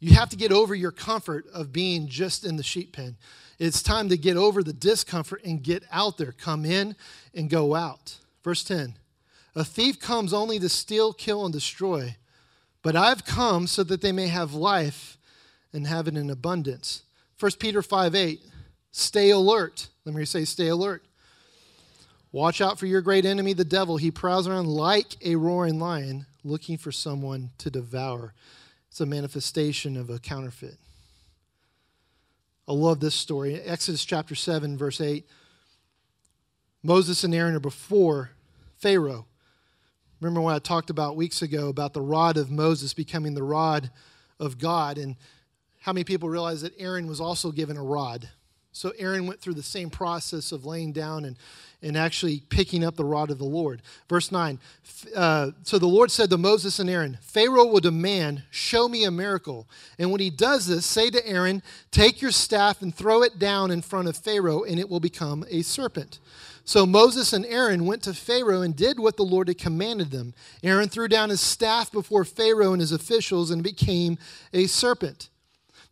[0.00, 3.16] You have to get over your comfort of being just in the sheep pen.
[3.58, 6.32] It's time to get over the discomfort and get out there.
[6.32, 6.94] Come in
[7.34, 8.16] and go out.
[8.44, 8.94] Verse 10
[9.56, 12.16] A thief comes only to steal, kill, and destroy,
[12.82, 15.18] but I've come so that they may have life
[15.72, 17.02] and have it in abundance.
[17.40, 18.40] 1 Peter 5 8
[18.90, 19.88] Stay alert.
[20.04, 21.04] Let me say, stay alert.
[22.32, 23.96] Watch out for your great enemy, the devil.
[23.96, 28.34] He prowls around like a roaring lion, looking for someone to devour.
[28.90, 30.78] It's a manifestation of a counterfeit.
[32.66, 33.60] I love this story.
[33.60, 35.26] Exodus chapter 7, verse 8.
[36.82, 38.30] Moses and Aaron are before
[38.76, 39.26] Pharaoh.
[40.20, 43.90] Remember what I talked about weeks ago about the rod of Moses becoming the rod
[44.40, 45.16] of God, and
[45.80, 48.28] how many people realize that Aaron was also given a rod?
[48.72, 51.36] So Aaron went through the same process of laying down and,
[51.82, 53.82] and actually picking up the rod of the Lord.
[54.08, 54.58] Verse 9
[55.14, 59.10] uh, So the Lord said to Moses and Aaron, Pharaoh will demand, Show me a
[59.10, 59.68] miracle.
[59.98, 63.70] And when he does this, say to Aaron, Take your staff and throw it down
[63.70, 66.18] in front of Pharaoh, and it will become a serpent.
[66.64, 70.34] So Moses and Aaron went to Pharaoh and did what the Lord had commanded them.
[70.62, 74.18] Aaron threw down his staff before Pharaoh and his officials, and became
[74.52, 75.30] a serpent.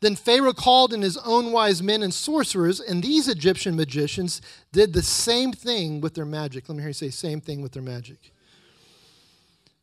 [0.00, 4.92] Then Pharaoh called in his own wise men and sorcerers, and these Egyptian magicians did
[4.92, 6.68] the same thing with their magic.
[6.68, 8.32] Let me hear you say, same thing with their magic.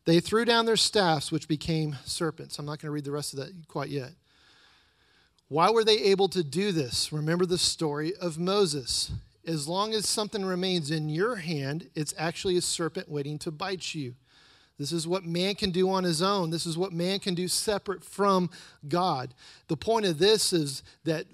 [0.05, 2.59] They threw down their staffs, which became serpents.
[2.59, 4.11] I'm not going to read the rest of that quite yet.
[5.47, 7.11] Why were they able to do this?
[7.13, 9.11] Remember the story of Moses.
[9.45, 13.93] As long as something remains in your hand, it's actually a serpent waiting to bite
[13.93, 14.15] you.
[14.79, 16.49] This is what man can do on his own.
[16.49, 18.49] This is what man can do separate from
[18.87, 19.33] God.
[19.67, 21.25] The point of this is that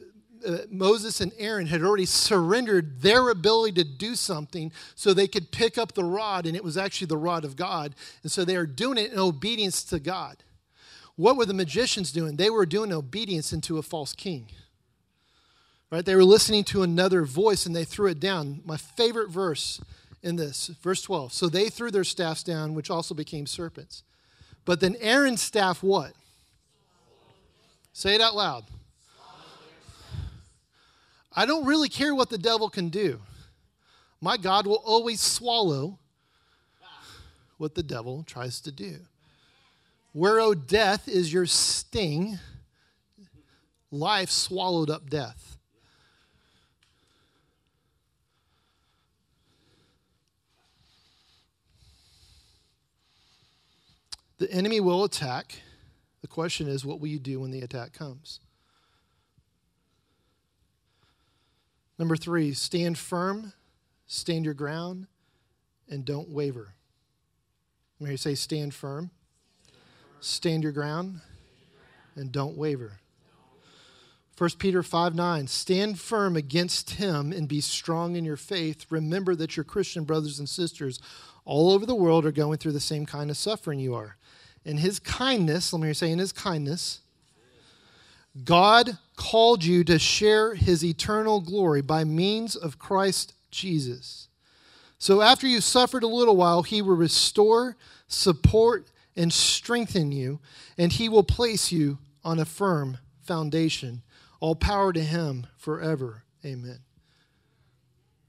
[0.45, 5.51] uh, Moses and Aaron had already surrendered their ability to do something so they could
[5.51, 7.95] pick up the rod, and it was actually the rod of God.
[8.23, 10.37] And so they are doing it in obedience to God.
[11.15, 12.37] What were the magicians doing?
[12.37, 14.47] They were doing obedience into a false king.
[15.91, 16.05] Right?
[16.05, 18.61] They were listening to another voice and they threw it down.
[18.63, 19.81] My favorite verse
[20.21, 20.67] in this.
[20.81, 21.33] Verse 12.
[21.33, 24.03] So they threw their staffs down, which also became serpents.
[24.65, 26.13] But then Aaron's staff, what?
[27.93, 28.65] Say it out loud.
[31.35, 33.19] I don't really care what the devil can do.
[34.21, 35.97] My God will always swallow
[37.57, 38.97] what the devil tries to do.
[40.11, 42.39] Where, O oh, death, is your sting,
[43.91, 45.57] life swallowed up death.
[54.39, 55.61] The enemy will attack.
[56.21, 58.39] The question is, what will you do when the attack comes?
[61.97, 63.51] Number three, stand firm,
[64.07, 65.07] stand your ground,
[65.89, 66.73] and don't waver.
[67.99, 69.11] May you say, stand firm,
[70.21, 71.19] stand your ground,
[72.15, 72.99] and don't waver.
[74.37, 78.85] 1 Peter 5 9, stand firm against him and be strong in your faith.
[78.89, 81.01] Remember that your Christian brothers and sisters
[81.43, 84.15] all over the world are going through the same kind of suffering you are.
[84.65, 86.99] In his kindness, let me say, in his kindness,
[88.43, 94.27] God called you to share his eternal glory by means of Christ Jesus.
[94.97, 97.75] So after you suffered a little while, he will restore,
[98.07, 100.39] support, and strengthen you,
[100.77, 104.01] and he will place you on a firm foundation.
[104.39, 106.23] All power to him forever.
[106.45, 106.79] Amen.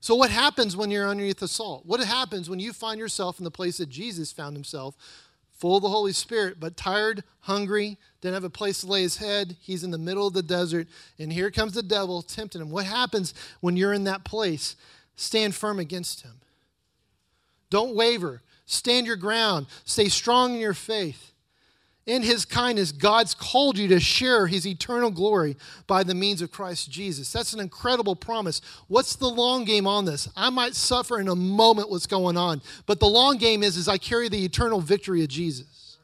[0.00, 1.84] So, what happens when you're underneath assault?
[1.84, 4.96] What happens when you find yourself in the place that Jesus found himself
[5.60, 9.18] full of the Holy Spirit, but tired, hungry, didn't have a place to lay his
[9.18, 9.56] head.
[9.60, 12.70] He's in the middle of the desert, and here comes the devil tempting him.
[12.70, 14.74] What happens when you're in that place?
[15.16, 16.40] Stand firm against him.
[17.68, 18.40] Don't waver.
[18.64, 19.66] Stand your ground.
[19.84, 21.32] Stay strong in your faith.
[22.10, 26.50] In his kindness, God's called you to share his eternal glory by the means of
[26.50, 27.30] Christ Jesus.
[27.30, 28.60] That's an incredible promise.
[28.88, 30.28] What's the long game on this?
[30.34, 33.86] I might suffer in a moment what's going on, but the long game is, is
[33.86, 35.98] I carry the eternal victory of Jesus.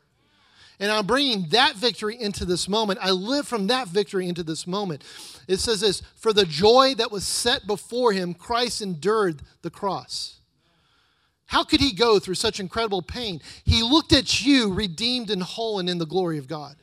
[0.79, 3.01] And I'm bringing that victory into this moment.
[3.03, 5.03] I live from that victory into this moment.
[5.49, 10.36] It says this For the joy that was set before him, Christ endured the cross
[11.47, 13.41] how could he go through such incredible pain?
[13.65, 16.77] He looked at you redeemed and whole and in the glory of God.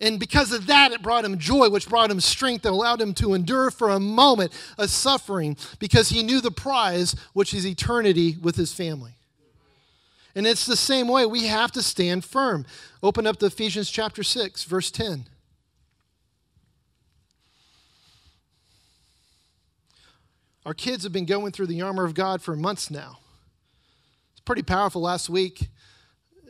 [0.00, 3.14] And because of that, it brought him joy, which brought him strength and allowed him
[3.14, 8.36] to endure for a moment a suffering because he knew the prize, which is eternity
[8.40, 9.16] with his family.
[10.36, 12.64] And it's the same way we have to stand firm.
[13.02, 15.26] Open up to Ephesians chapter 6, verse 10.
[20.68, 23.20] Our kids have been going through the armor of God for months now.
[24.32, 25.00] It's pretty powerful.
[25.00, 25.70] Last week,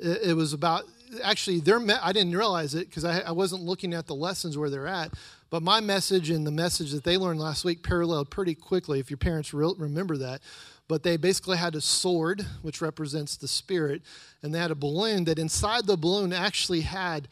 [0.03, 0.83] it was about
[1.23, 4.59] actually their me- I didn't realize it because I, I, wasn't looking at the lessons
[4.59, 5.15] where they're at.
[5.51, 8.99] But my message and the message that they learned last week paralleled pretty quickly.
[8.99, 10.41] If your parents re- remember that,
[10.89, 14.03] but they basically had a sword, which represents the spirit,
[14.43, 17.29] and they had a balloon that inside the balloon actually had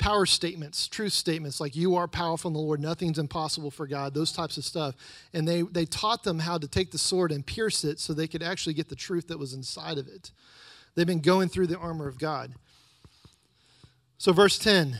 [0.00, 4.14] power statements, truth statements like you are powerful in the Lord, nothing's impossible for God,
[4.14, 4.96] those types of stuff.
[5.32, 8.26] And they, they taught them how to take the sword and pierce it so they
[8.26, 10.32] could actually get the truth that was inside of it.
[10.94, 12.54] They've been going through the armor of God.
[14.18, 14.98] So, verse 10,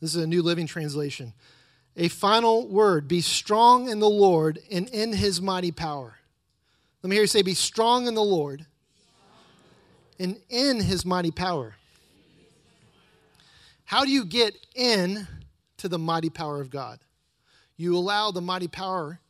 [0.00, 1.34] this is a New Living Translation.
[1.96, 6.16] A final word be strong in the Lord and in his mighty power.
[7.02, 8.64] Let me hear you say, Be strong in the Lord
[10.18, 11.76] and in his mighty power.
[13.92, 15.28] How do you get in
[15.76, 16.98] to the mighty power of God?
[17.76, 19.20] You allow the mighty power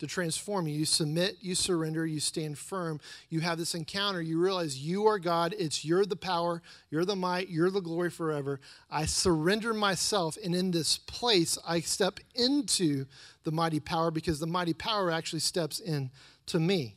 [0.00, 0.80] to transform you.
[0.80, 3.00] You submit, you surrender, you stand firm.
[3.30, 4.20] You have this encounter.
[4.20, 5.54] You realize you are God.
[5.58, 8.60] It's you're the power, you're the might, you're the glory forever.
[8.90, 13.06] I surrender myself, and in this place, I step into
[13.44, 16.10] the mighty power because the mighty power actually steps in
[16.48, 16.96] to me.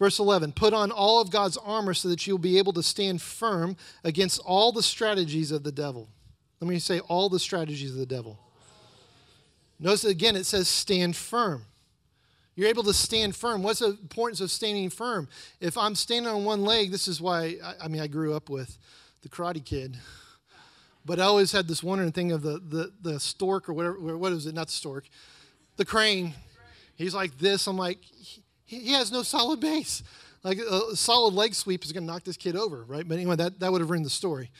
[0.00, 3.22] Verse 11 Put on all of God's armor so that you'll be able to stand
[3.22, 6.08] firm against all the strategies of the devil.
[6.64, 8.38] Let me say all the strategies of the devil.
[9.78, 11.66] Notice again, it says stand firm.
[12.54, 13.62] You're able to stand firm.
[13.62, 15.28] What's the importance of standing firm?
[15.60, 18.48] If I'm standing on one leg, this is why, I, I mean, I grew up
[18.48, 18.78] with
[19.20, 19.98] the Karate Kid.
[21.04, 24.32] But I always had this wondering thing of the, the, the stork or whatever, what
[24.32, 24.54] is it?
[24.54, 25.04] Not the stork,
[25.76, 26.32] the crane.
[26.96, 27.66] He's like this.
[27.66, 27.98] I'm like,
[28.64, 30.02] he, he has no solid base.
[30.42, 33.06] Like a solid leg sweep is going to knock this kid over, right?
[33.06, 34.50] But anyway, that, that would have ruined the story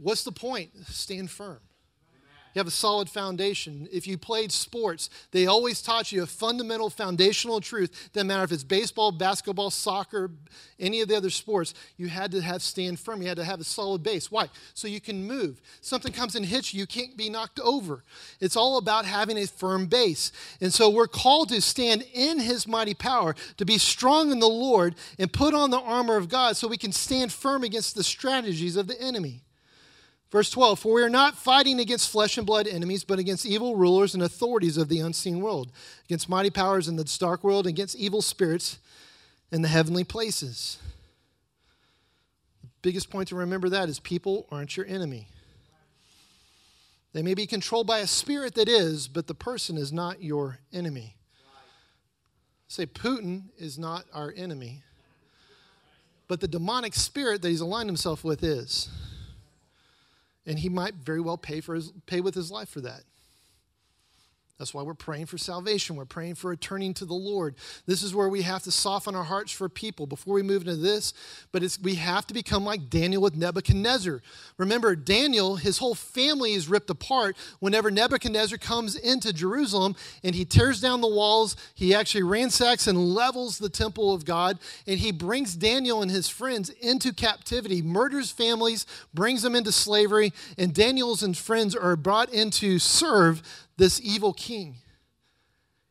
[0.00, 0.70] what's the point?
[0.86, 1.60] Stand firm.
[2.56, 3.86] You have a solid foundation.
[3.92, 8.08] If you played sports, they always taught you a fundamental foundational truth.
[8.14, 10.30] Doesn't matter if it's baseball, basketball, soccer,
[10.80, 13.20] any of the other sports, you had to have stand firm.
[13.20, 14.32] You had to have a solid base.
[14.32, 14.48] Why?
[14.72, 15.60] So you can move.
[15.82, 18.02] Something comes and hits you, you can't be knocked over.
[18.40, 20.32] It's all about having a firm base.
[20.58, 24.48] And so we're called to stand in his mighty power, to be strong in the
[24.48, 28.02] Lord, and put on the armor of God so we can stand firm against the
[28.02, 29.42] strategies of the enemy.
[30.30, 33.76] Verse 12 For we are not fighting against flesh and blood enemies, but against evil
[33.76, 35.72] rulers and authorities of the unseen world,
[36.06, 38.78] against mighty powers in the dark world, against evil spirits
[39.52, 40.78] in the heavenly places.
[42.62, 45.28] The biggest point to remember that is people aren't your enemy.
[47.12, 50.58] They may be controlled by a spirit that is, but the person is not your
[50.70, 51.16] enemy.
[52.68, 54.82] Say, Putin is not our enemy,
[56.28, 58.90] but the demonic spirit that he's aligned himself with is.
[60.46, 63.02] And he might very well pay, for his, pay with his life for that.
[64.58, 65.96] That's why we're praying for salvation.
[65.96, 67.56] We're praying for a turning to the Lord.
[67.84, 70.76] This is where we have to soften our hearts for people before we move into
[70.76, 71.12] this.
[71.52, 74.22] But it's, we have to become like Daniel with Nebuchadnezzar.
[74.56, 79.94] Remember, Daniel, his whole family is ripped apart whenever Nebuchadnezzar comes into Jerusalem
[80.24, 81.54] and he tears down the walls.
[81.74, 84.58] He actually ransacks and levels the temple of God.
[84.86, 90.32] And he brings Daniel and his friends into captivity, murders families, brings them into slavery.
[90.56, 93.42] And Daniel's and friends are brought in to serve
[93.76, 94.76] this evil king.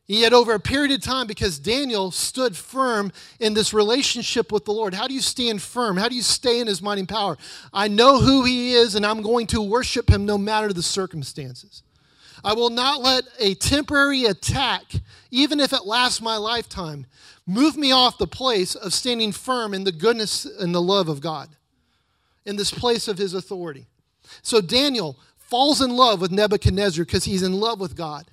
[0.08, 3.10] Yet, over a period of time, because Daniel stood firm
[3.40, 4.94] in this relationship with the Lord.
[4.94, 5.96] How do you stand firm?
[5.96, 7.36] How do you stay in his mighty power?
[7.72, 11.82] I know who he is, and I'm going to worship him no matter the circumstances.
[12.44, 14.84] I will not let a temporary attack,
[15.32, 17.06] even if it lasts my lifetime,
[17.44, 21.20] move me off the place of standing firm in the goodness and the love of
[21.20, 21.48] God,
[22.44, 23.86] in this place of his authority.
[24.42, 28.26] So, Daniel falls in love with Nebuchadnezzar because he's in love with God.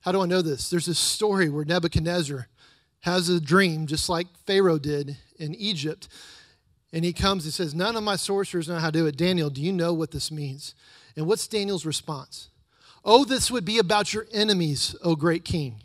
[0.00, 0.70] How do I know this?
[0.70, 2.48] There's this story where Nebuchadnezzar
[3.00, 6.08] has a dream, just like Pharaoh did in Egypt.
[6.92, 9.16] And he comes and says, None of my sorcerers know how to do it.
[9.16, 10.74] Daniel, do you know what this means?
[11.16, 12.48] And what's Daniel's response?
[13.04, 15.82] Oh, this would be about your enemies, O great king.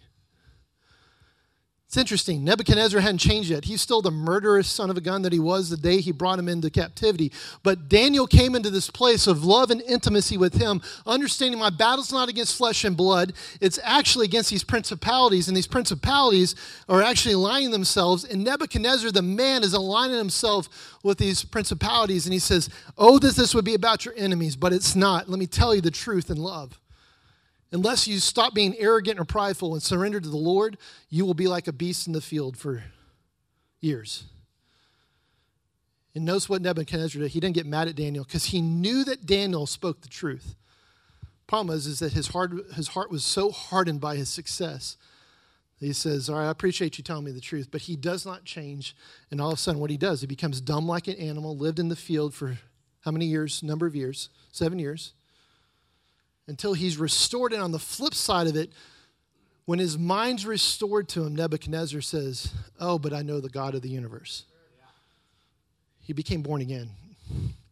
[1.94, 2.44] It's interesting.
[2.44, 3.66] Nebuchadnezzar hadn't changed yet.
[3.66, 6.39] He's still the murderous son of a gun that he was the day he brought
[6.39, 7.32] him into captivity.
[7.62, 12.12] But Daniel came into this place of love and intimacy with him, understanding my battle's
[12.12, 13.34] not against flesh and blood.
[13.62, 16.56] It's actually against these principalities, and these principalities
[16.89, 18.24] are actually aligning themselves.
[18.24, 22.26] And Nebuchadnezzar, the man, is aligning himself with these principalities.
[22.26, 25.30] And he says, Oh, that this would be about your enemies, but it's not.
[25.30, 26.80] Let me tell you the truth in love.
[27.74, 30.78] Unless you stop being arrogant or prideful and surrender to the Lord,
[31.10, 32.84] you will be like a beast in the field for
[33.82, 34.26] years.
[36.14, 37.32] And notice what Nebuchadnezzar did.
[37.32, 40.56] He didn't get mad at Daniel because he knew that Daniel spoke the truth.
[41.48, 44.96] Problem is, is that his heart, his heart was so hardened by his success.
[45.80, 48.46] He says, All right, I appreciate you telling me the truth, but he does not
[48.46, 48.96] change.
[49.32, 51.80] And all of a sudden, what he does, he becomes dumb like an animal, lived
[51.80, 52.60] in the field for
[53.02, 53.64] how many years?
[53.64, 54.30] Number of years?
[54.52, 55.14] Seven years
[56.48, 57.54] until he's restored.
[57.54, 58.72] And on the flip side of it,
[59.66, 63.82] when his mind's restored to him, Nebuchadnezzar says, Oh, but I know the God of
[63.82, 64.46] the universe.
[66.02, 66.89] He became born again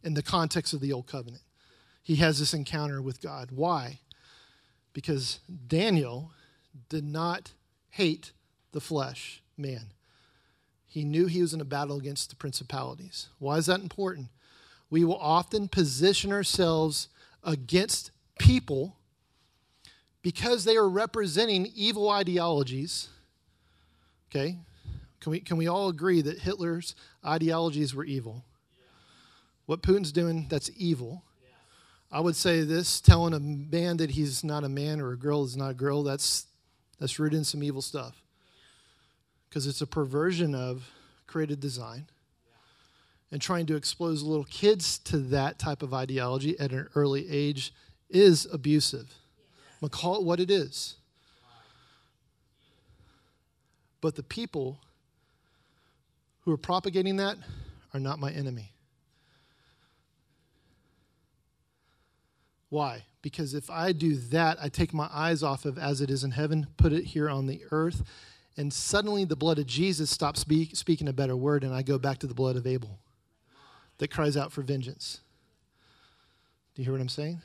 [0.02, 1.42] in the context of the old covenant.
[2.02, 3.50] He has this encounter with God.
[3.52, 4.00] Why?
[4.92, 6.32] Because Daniel
[6.88, 7.52] did not
[7.90, 8.32] hate
[8.72, 9.92] the flesh, man.
[10.88, 13.28] He knew he was in a battle against the principalities.
[13.38, 14.28] Why is that important?
[14.90, 17.08] We will often position ourselves
[17.44, 18.10] against
[18.42, 18.96] people
[20.20, 23.08] because they are representing evil ideologies.
[24.30, 24.58] Okay?
[25.20, 28.44] Can we, can we all agree that Hitler's ideologies were evil?
[29.66, 31.22] What Putin's doing, that's evil.
[32.10, 35.44] I would say this telling a man that he's not a man or a girl
[35.44, 36.46] is not a girl, that's,
[36.98, 38.20] that's rooted in some evil stuff.
[39.48, 40.90] Because it's a perversion of
[41.26, 42.06] created design
[43.30, 47.72] and trying to expose little kids to that type of ideology at an early age
[48.12, 49.14] is abusive.
[49.74, 50.96] I'm going to call it what it is.
[54.00, 54.78] But the people
[56.42, 57.36] who are propagating that
[57.94, 58.72] are not my enemy.
[62.68, 63.04] Why?
[63.20, 66.30] Because if I do that, I take my eyes off of as it is in
[66.30, 68.02] heaven, put it here on the earth,
[68.56, 71.98] and suddenly the blood of Jesus stops speak, speaking a better word, and I go
[71.98, 72.98] back to the blood of Abel
[73.98, 75.20] that cries out for vengeance.
[76.74, 77.40] Do you hear what I'm saying?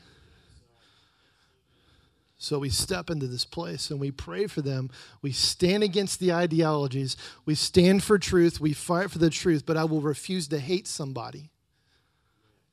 [2.40, 4.90] So we step into this place and we pray for them.
[5.22, 7.16] We stand against the ideologies.
[7.44, 8.60] We stand for truth.
[8.60, 11.50] We fight for the truth, but I will refuse to hate somebody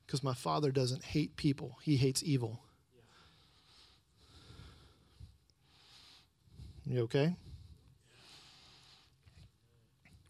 [0.06, 2.60] because my father doesn't hate people, he hates evil.
[6.88, 7.34] You okay?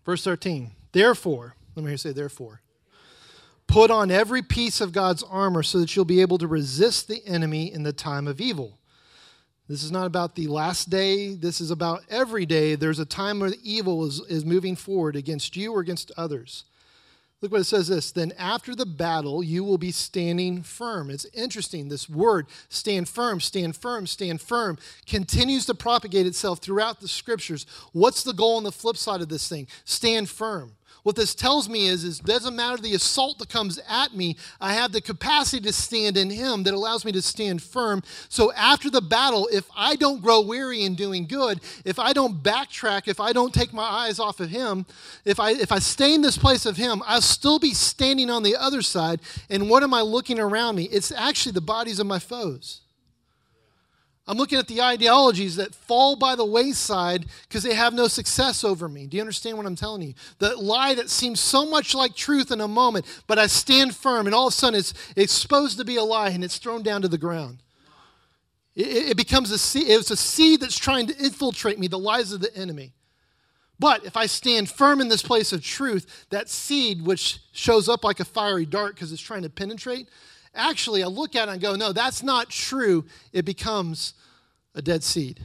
[0.07, 0.71] Verse 13.
[0.93, 2.63] Therefore, let me hear you say, therefore.
[3.67, 7.21] Put on every piece of God's armor so that you'll be able to resist the
[7.27, 8.79] enemy in the time of evil.
[9.69, 11.35] This is not about the last day.
[11.35, 12.77] This is about every day.
[12.77, 16.65] There's a time where the evil is, is moving forward against you or against others.
[17.43, 18.13] Look what it says this.
[18.13, 21.11] Then after the battle, you will be standing firm.
[21.11, 21.89] It's interesting.
[21.89, 27.67] This word, stand firm, stand firm, stand firm, continues to propagate itself throughout the scriptures.
[27.93, 29.67] What's the goal on the flip side of this thing?
[29.85, 30.76] Stand firm.
[31.07, 34.73] What this tells me is, it doesn't matter the assault that comes at me, I
[34.73, 38.03] have the capacity to stand in Him that allows me to stand firm.
[38.29, 42.43] So after the battle, if I don't grow weary in doing good, if I don't
[42.43, 44.85] backtrack, if I don't take my eyes off of Him,
[45.25, 48.43] if I if I stay in this place of Him, I'll still be standing on
[48.43, 49.21] the other side.
[49.49, 50.89] And what am I looking around me?
[50.91, 52.81] It's actually the bodies of my foes.
[54.29, 58.65] I'm looking at the ideologies that fall by the wayside because they have no success
[58.65, 59.07] over me.
[59.07, 60.15] Do you understand what I'm telling you?
[60.39, 64.27] The lie that seems so much like truth in a moment, but I stand firm,
[64.27, 67.03] and all of a sudden it's exposed to be a lie and it's thrown down
[67.03, 67.63] to the ground.
[68.75, 72.33] It, it becomes a seed, it's a seed that's trying to infiltrate me, the lies
[72.33, 72.95] of the enemy.
[73.79, 78.05] But if I stand firm in this place of truth, that seed, which shows up
[78.05, 80.09] like a fiery dart because it's trying to penetrate,
[80.57, 83.05] actually I look at it and go, no, that's not true.
[83.33, 84.15] It becomes
[84.75, 85.41] a dead seed.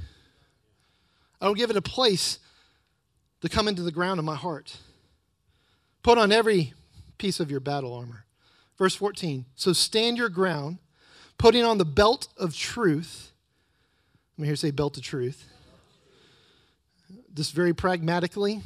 [1.39, 2.39] I don't give it a place
[3.41, 4.77] to come into the ground of my heart.
[6.03, 6.73] Put on every
[7.17, 8.25] piece of your battle armor.
[8.77, 9.45] Verse 14.
[9.55, 10.79] So stand your ground,
[11.37, 13.31] putting on the belt of truth.
[14.37, 15.45] Let me hear say belt of truth.
[17.33, 18.61] Just very pragmatically,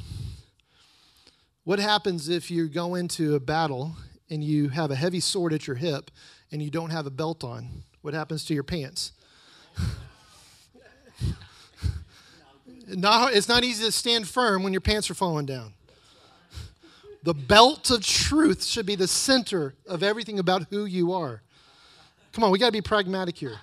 [1.64, 3.96] what happens if you go into a battle
[4.30, 6.10] and you have a heavy sword at your hip
[6.52, 9.12] and you don't have a belt on, what happens to your pants?
[12.88, 15.72] not, it's not easy to stand firm when your pants are falling down.
[17.22, 21.42] The belt of truth should be the center of everything about who you are.
[22.32, 23.58] Come on, we got to be pragmatic here.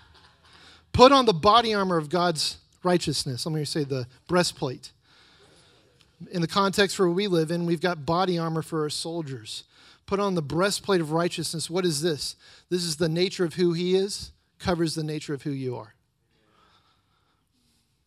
[0.92, 3.46] Put on the body armor of God's righteousness.
[3.46, 4.92] Let me say the breastplate.
[6.32, 9.64] In the context where we live in, we've got body armor for our soldiers.
[10.14, 11.72] Put on the breastplate of righteousness.
[11.72, 12.36] What is this?
[12.70, 15.96] This is the nature of who He is, covers the nature of who you are.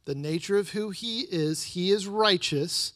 [0.05, 2.93] The nature of who He is, He is righteous,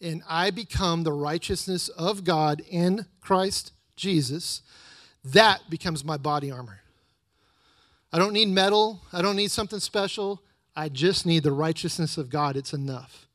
[0.00, 4.62] and I become the righteousness of God in Christ Jesus.
[5.24, 6.78] That becomes my body armor.
[8.12, 10.44] I don't need metal, I don't need something special.
[10.76, 12.54] I just need the righteousness of God.
[12.54, 13.26] It's enough.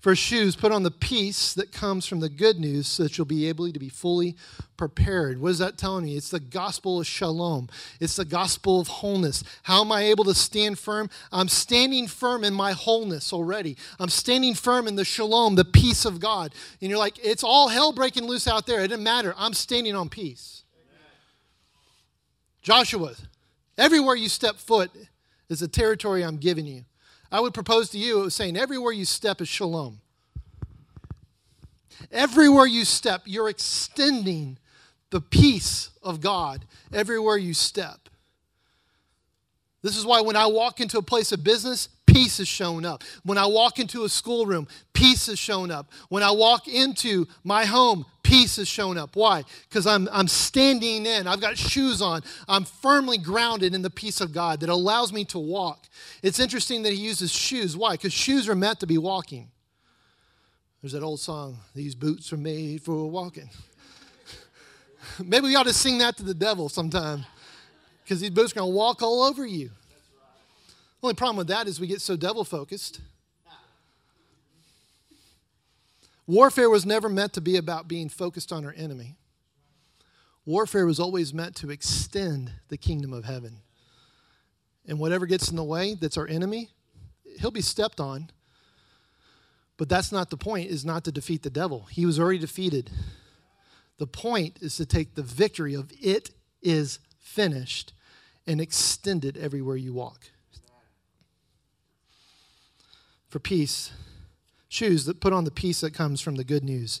[0.00, 3.24] For shoes, put on the peace that comes from the good news so that you'll
[3.24, 4.36] be able to be fully
[4.76, 5.40] prepared.
[5.40, 6.16] What is that telling me?
[6.16, 7.68] It's the gospel of shalom,
[8.00, 9.42] it's the gospel of wholeness.
[9.64, 11.10] How am I able to stand firm?
[11.32, 13.76] I'm standing firm in my wholeness already.
[13.98, 16.54] I'm standing firm in the shalom, the peace of God.
[16.80, 18.80] And you're like, it's all hell breaking loose out there.
[18.80, 19.34] It doesn't matter.
[19.36, 20.62] I'm standing on peace.
[22.62, 23.14] Joshua,
[23.76, 24.92] everywhere you step foot
[25.48, 26.84] is a territory I'm giving you.
[27.30, 30.00] I would propose to you, saying, everywhere you step is shalom.
[32.10, 34.58] Everywhere you step, you're extending
[35.10, 38.08] the peace of God everywhere you step.
[39.82, 43.04] This is why when I walk into a place of business, peace is shown up.
[43.22, 45.92] When I walk into a schoolroom, peace is shown up.
[46.08, 49.14] When I walk into my home, peace is shown up.
[49.14, 49.44] Why?
[49.68, 54.20] Because I'm, I'm standing in, I've got shoes on, I'm firmly grounded in the peace
[54.20, 55.86] of God that allows me to walk.
[56.20, 57.76] It's interesting that he uses shoes.
[57.76, 57.92] Why?
[57.92, 59.52] Because shoes are meant to be walking.
[60.82, 63.48] There's that old song, These Boots are Made for Walking.
[65.24, 67.24] Maybe we ought to sing that to the devil sometime
[68.02, 69.70] because these boots are going to walk all over you.
[71.02, 73.00] Only problem with that is we get so devil focused.
[76.26, 79.16] Warfare was never meant to be about being focused on our enemy.
[80.44, 83.58] Warfare was always meant to extend the kingdom of heaven.
[84.86, 86.70] And whatever gets in the way that's our enemy,
[87.38, 88.30] he'll be stepped on.
[89.76, 91.86] But that's not the point, is not to defeat the devil.
[91.90, 92.90] He was already defeated.
[93.98, 96.30] The point is to take the victory of it
[96.60, 97.92] is finished
[98.46, 100.30] and extend it everywhere you walk
[103.28, 103.92] for peace.
[104.68, 107.00] Shoes that put on the peace that comes from the good news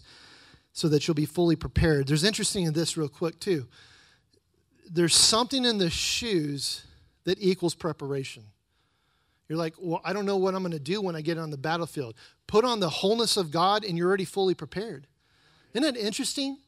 [0.72, 2.06] so that you'll be fully prepared.
[2.06, 3.66] There's interesting in this, real quick, too.
[4.90, 6.84] There's something in the shoes
[7.24, 8.44] that equals preparation.
[9.48, 11.50] You're like, well, I don't know what I'm going to do when I get on
[11.50, 12.14] the battlefield.
[12.46, 15.06] Put on the wholeness of God, and you're already fully prepared.
[15.74, 16.58] Isn't that interesting?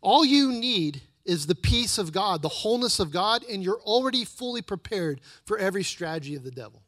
[0.00, 4.24] All you need is the peace of God, the wholeness of God, and you're already
[4.24, 6.82] fully prepared for every strategy of the devil.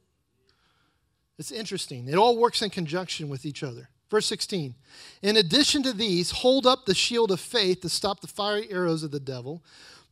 [1.38, 2.08] It's interesting.
[2.08, 3.88] It all works in conjunction with each other.
[4.10, 4.74] Verse 16
[5.22, 9.02] In addition to these, hold up the shield of faith to stop the fiery arrows
[9.02, 9.62] of the devil.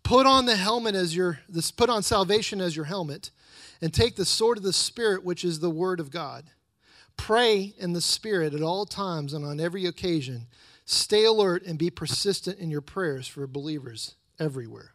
[0.02, 3.32] Put on the helmet as your, this, put on salvation as your helmet,
[3.82, 6.44] and take the sword of the Spirit, which is the word of God.
[7.16, 10.46] Pray in the Spirit at all times and on every occasion.
[10.84, 14.92] Stay alert and be persistent in your prayers for believers everywhere.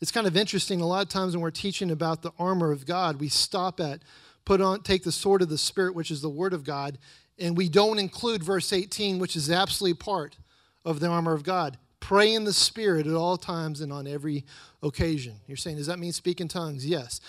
[0.00, 0.80] It's kind of interesting.
[0.80, 4.02] A lot of times when we're teaching about the armor of God, we stop at
[4.44, 6.98] put on take the sword of the spirit, which is the word of God,
[7.38, 10.36] and we don't include verse 18, which is absolutely part
[10.84, 11.78] of the armor of God.
[12.00, 14.44] Pray in the spirit at all times and on every
[14.82, 15.34] occasion.
[15.46, 16.84] You're saying, does that mean speak in tongues?
[16.84, 17.20] Yes.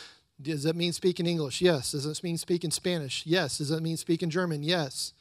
[0.42, 1.62] Does that mean speak in English?
[1.62, 1.92] Yes.
[1.92, 3.24] Does that mean speak in Spanish?
[3.26, 3.60] Yes.
[3.60, 4.64] Does that mean speak in German?
[4.64, 5.14] Yes.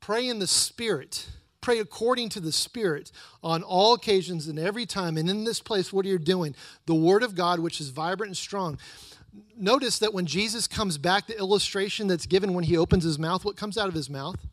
[0.00, 1.26] Pray in the Spirit.
[1.60, 3.10] Pray according to the Spirit
[3.42, 5.16] on all occasions and every time.
[5.16, 6.54] And in this place, what are you doing?
[6.86, 8.78] The Word of God, which is vibrant and strong.
[9.56, 13.44] Notice that when Jesus comes back, the illustration that's given when he opens his mouth,
[13.44, 14.46] what comes out of his mouth?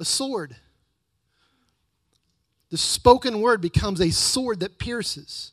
[0.00, 0.56] A sword.
[2.70, 5.52] The spoken word becomes a sword that pierces.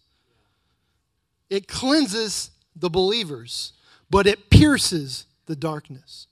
[1.49, 3.73] It cleanses the believers,
[4.09, 6.27] but it pierces the darkness.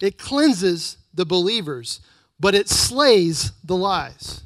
[0.00, 2.00] It cleanses the believers,
[2.38, 4.42] but it slays the lies.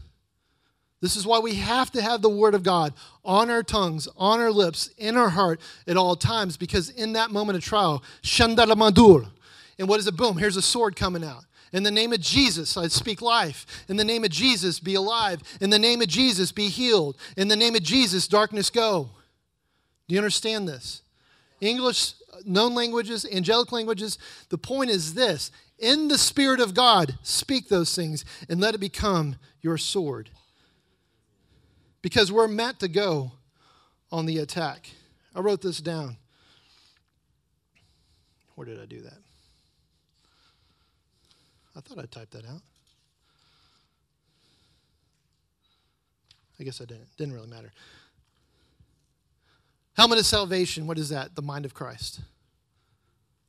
[1.00, 2.92] This is why we have to have the Word of God
[3.24, 7.30] on our tongues, on our lips, in our heart at all times, because in that
[7.30, 9.28] moment of trial, Shandalamadur.
[9.78, 10.16] And what is it?
[10.16, 11.44] Boom, here's a sword coming out.
[11.72, 13.84] In the name of Jesus, I speak life.
[13.88, 15.42] In the name of Jesus, be alive.
[15.60, 17.16] In the name of Jesus, be healed.
[17.36, 19.10] In the name of Jesus, darkness go.
[20.08, 21.02] Do you understand this?
[21.60, 22.14] English,
[22.44, 24.18] known languages, angelic languages.
[24.48, 28.78] The point is this in the Spirit of God, speak those things and let it
[28.78, 30.30] become your sword.
[32.02, 33.32] Because we're meant to go
[34.10, 34.90] on the attack.
[35.34, 36.16] I wrote this down.
[38.54, 39.18] Where did I do that?
[41.76, 42.62] I thought I typed that out.
[46.58, 47.06] I guess I didn't.
[47.16, 47.72] Didn't really matter.
[49.98, 51.34] Helmet of salvation, what is that?
[51.34, 52.20] The mind of Christ.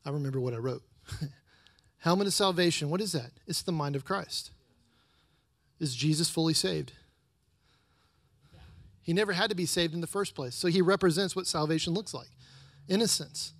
[0.03, 0.81] I remember what I wrote.
[1.99, 3.29] Helmet of salvation, what is that?
[3.45, 4.49] It's the mind of Christ.
[5.79, 6.93] Is Jesus fully saved?
[9.03, 10.55] He never had to be saved in the first place.
[10.55, 12.29] So he represents what salvation looks like
[12.87, 13.53] innocence,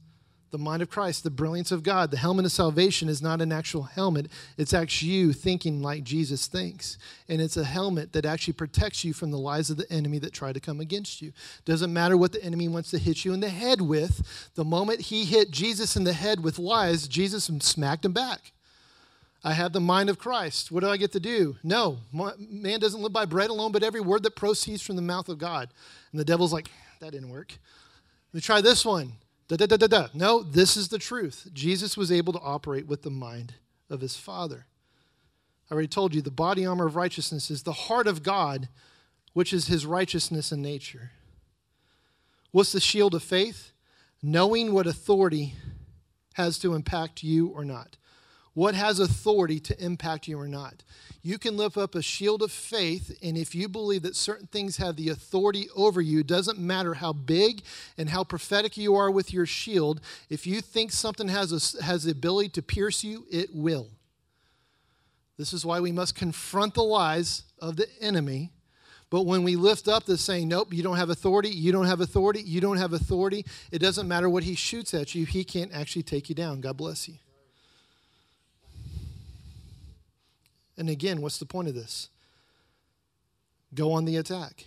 [0.51, 2.11] the mind of Christ, the brilliance of God.
[2.11, 4.27] The helmet of salvation is not an actual helmet,
[4.57, 6.97] it's actually you thinking like Jesus thinks.
[7.27, 10.33] And it's a helmet that actually protects you from the lies of the enemy that
[10.33, 11.31] try to come against you.
[11.65, 14.51] Doesn't matter what the enemy wants to hit you in the head with.
[14.55, 18.51] The moment he hit Jesus in the head with lies, Jesus smacked him back.
[19.43, 20.71] I have the mind of Christ.
[20.71, 21.55] What do I get to do?
[21.63, 25.29] No, man doesn't live by bread alone, but every word that proceeds from the mouth
[25.29, 25.69] of God.
[26.11, 26.69] And the devil's like,
[26.99, 27.53] that didn't work.
[28.33, 29.13] Let me try this one.
[29.49, 30.07] Da, da, da, da, da.
[30.13, 31.49] No, this is the truth.
[31.53, 33.55] Jesus was able to operate with the mind
[33.89, 34.67] of his Father.
[35.69, 38.69] I already told you the body armor of righteousness is the heart of God,
[39.33, 41.11] which is his righteousness in nature.
[42.51, 43.71] What's the shield of faith?
[44.21, 45.55] Knowing what authority
[46.33, 47.97] has to impact you or not.
[48.53, 50.83] What has authority to impact you or not?
[51.21, 54.77] You can lift up a shield of faith, and if you believe that certain things
[54.77, 57.61] have the authority over you, doesn't matter how big
[57.97, 62.03] and how prophetic you are with your shield, if you think something has, a, has
[62.03, 63.89] the ability to pierce you, it will.
[65.37, 68.51] This is why we must confront the lies of the enemy.
[69.09, 72.01] But when we lift up the saying, nope, you don't have authority, you don't have
[72.01, 75.73] authority, you don't have authority, it doesn't matter what he shoots at you, he can't
[75.73, 76.61] actually take you down.
[76.61, 77.15] God bless you.
[80.79, 82.09] And again, what's the point of this?
[83.75, 84.65] Go on the attack.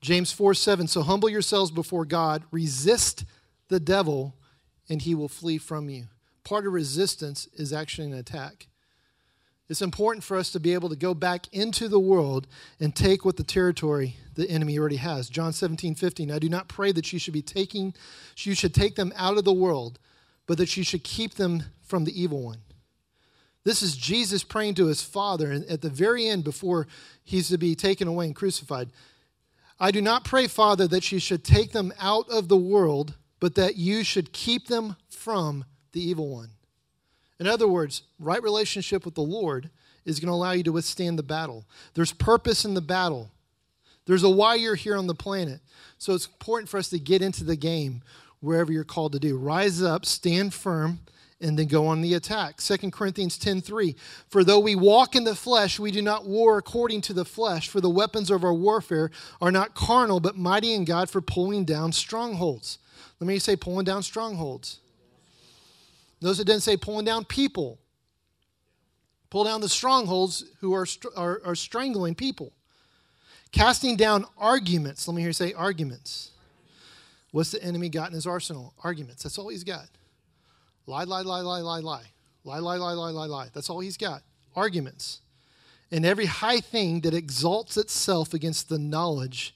[0.00, 0.88] James 4 7.
[0.88, 3.24] So humble yourselves before God, resist
[3.68, 4.34] the devil,
[4.88, 6.08] and he will flee from you.
[6.42, 8.66] Part of resistance is actually an attack.
[9.68, 12.46] It's important for us to be able to go back into the world
[12.80, 15.28] and take what the territory the enemy already has.
[15.28, 16.30] John 17, 15.
[16.30, 17.94] I do not pray that you should be taking,
[18.38, 19.98] you should take them out of the world,
[20.48, 22.58] but that you should keep them from the evil one.
[23.64, 26.88] This is Jesus praying to his Father and at the very end before
[27.22, 28.88] he's to be taken away and crucified.
[29.78, 33.54] I do not pray, Father, that you should take them out of the world, but
[33.56, 36.50] that you should keep them from the evil one.
[37.38, 39.68] In other words, right relationship with the Lord
[40.06, 41.66] is going to allow you to withstand the battle.
[41.92, 43.30] There's purpose in the battle.
[44.06, 45.60] There's a why you're here on the planet.
[45.98, 48.02] So it's important for us to get into the game
[48.40, 49.36] wherever you're called to do.
[49.36, 51.00] Rise up, stand firm,
[51.40, 52.60] and then go on the attack.
[52.60, 53.94] 2 Corinthians 10:3
[54.28, 57.68] For though we walk in the flesh, we do not war according to the flesh,
[57.68, 59.10] for the weapons of our warfare
[59.40, 62.78] are not carnal, but mighty in God for pulling down strongholds.
[63.20, 64.80] Let me say pulling down strongholds.
[66.20, 67.78] Those it didn't say pulling down people.
[69.30, 72.52] Pull down the strongholds who are, are, are strangling people.
[73.52, 75.06] Casting down arguments.
[75.06, 76.32] Let me hear you say arguments
[77.30, 78.74] What's the enemy got in his arsenal?
[78.82, 79.22] Arguments.
[79.22, 79.88] That's all he's got.
[80.86, 82.04] Lie, lie, lie, lie, lie, lie.
[82.44, 83.48] Lie, lie, lie, lie, lie, lie.
[83.52, 84.22] That's all he's got.
[84.56, 85.20] Arguments.
[85.90, 89.54] And every high thing that exalts itself against the knowledge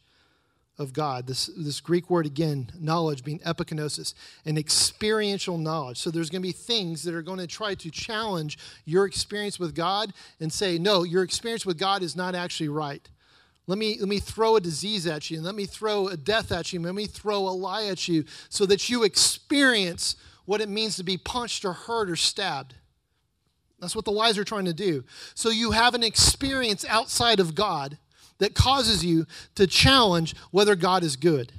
[0.79, 1.27] of God.
[1.27, 4.14] This, this Greek word again, knowledge being epignosis,
[4.45, 5.99] an experiential knowledge.
[5.99, 9.59] So there's going to be things that are going to try to challenge your experience
[9.59, 13.07] with God and say, no, your experience with God is not actually right.
[13.66, 16.50] Let me, let me throw a disease at you, and let me throw a death
[16.50, 20.60] at you, and let me throw a lie at you so that you experience what
[20.60, 22.74] it means to be punched or hurt or stabbed.
[23.78, 25.04] That's what the lies are trying to do.
[25.34, 27.98] So you have an experience outside of God
[28.38, 31.52] that causes you to challenge whether God is good.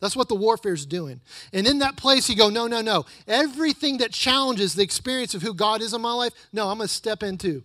[0.00, 1.22] That's what the warfare is doing.
[1.54, 3.06] And in that place, you go, no, no, no.
[3.26, 6.88] Everything that challenges the experience of who God is in my life, no, I'm going
[6.88, 7.62] to step into.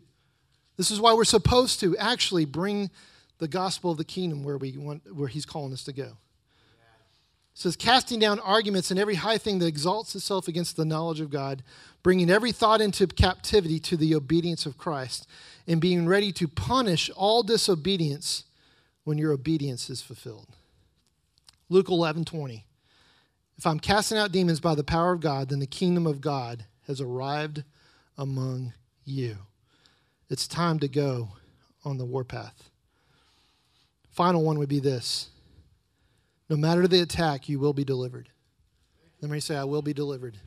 [0.78, 2.90] This is why we're supposed to actually bring
[3.42, 6.04] the gospel of the kingdom where we want, where He's calling us to go.
[6.04, 6.16] It
[7.56, 11.32] says, casting down arguments and every high thing that exalts itself against the knowledge of
[11.32, 11.64] God,
[12.04, 15.28] bringing every thought into captivity to the obedience of Christ,
[15.68, 18.44] and being ready to punish all disobedience
[19.06, 20.48] when your obedience is fulfilled.
[21.68, 22.64] Luke 11 20.
[23.58, 26.66] If I'm casting out demons by the power of God, then the kingdom of God
[26.86, 27.64] has arrived
[28.20, 28.74] among
[29.04, 29.38] you.
[30.30, 31.30] It's time to go
[31.84, 32.71] on the warpath.
[34.12, 35.30] Final one would be this
[36.52, 38.28] no matter the attack, you will be delivered.
[39.22, 40.38] Let me say, I will be delivered.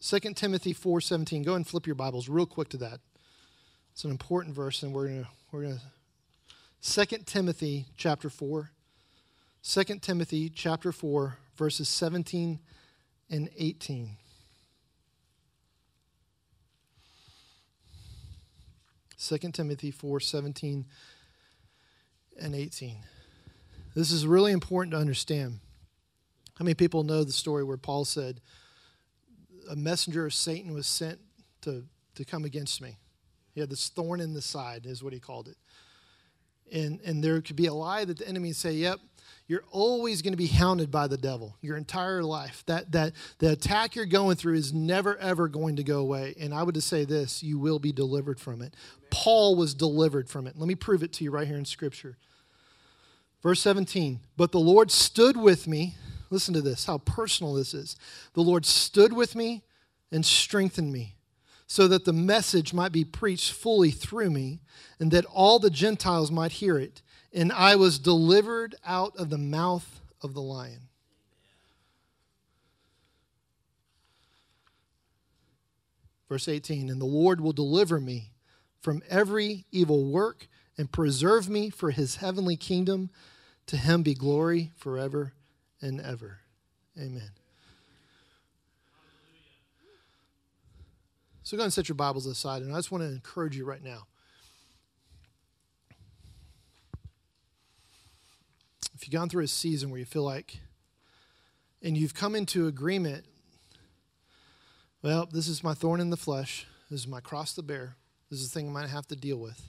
[0.00, 1.44] Second Timothy 4:17.
[1.44, 3.00] Go and flip your Bibles real quick to that.
[3.92, 5.82] It's an important verse, and we're gonna we're gonna
[6.82, 8.70] 2 Timothy chapter 4.
[9.62, 12.58] 2 Timothy chapter 4, verses 17
[13.30, 14.16] and 18.
[19.26, 20.84] 2 Timothy 4 17
[22.40, 22.98] and 18.
[23.94, 25.60] This is really important to understand.
[26.58, 28.40] How many people know the story where Paul said,
[29.70, 31.20] A messenger of Satan was sent
[31.62, 31.84] to,
[32.16, 32.98] to come against me?
[33.54, 35.56] He had this thorn in the side, is what he called it.
[36.72, 39.00] And, and there could be a lie that the enemy would say, Yep,
[39.46, 42.62] you're always going to be hounded by the devil your entire life.
[42.66, 46.34] That, that the attack you're going through is never, ever going to go away.
[46.40, 48.74] And I would just say this you will be delivered from it.
[49.10, 50.56] Paul was delivered from it.
[50.56, 52.16] Let me prove it to you right here in Scripture.
[53.42, 55.96] Verse 17, but the Lord stood with me.
[56.30, 57.96] Listen to this, how personal this is.
[58.32, 59.62] The Lord stood with me
[60.10, 61.16] and strengthened me
[61.66, 64.60] so that the message might be preached fully through me
[64.98, 67.02] and that all the Gentiles might hear it
[67.34, 70.88] and I was delivered out of the mouth of the lion.
[76.28, 78.30] Verse 18 And the Lord will deliver me
[78.80, 80.46] from every evil work
[80.78, 83.10] and preserve me for his heavenly kingdom.
[83.68, 85.32] To him be glory forever
[85.80, 86.40] and ever.
[86.98, 87.30] Amen.
[91.42, 93.82] So go and set your Bibles aside, and I just want to encourage you right
[93.82, 94.06] now.
[98.94, 100.58] If you've gone through a season where you feel like,
[101.82, 103.24] and you've come into agreement,
[105.02, 107.96] well, this is my thorn in the flesh, this is my cross to bear,
[108.30, 109.60] this is the thing I might have to deal with.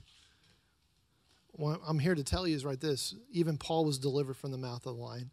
[1.52, 4.58] What I'm here to tell you is right this even Paul was delivered from the
[4.58, 5.32] mouth of the lion,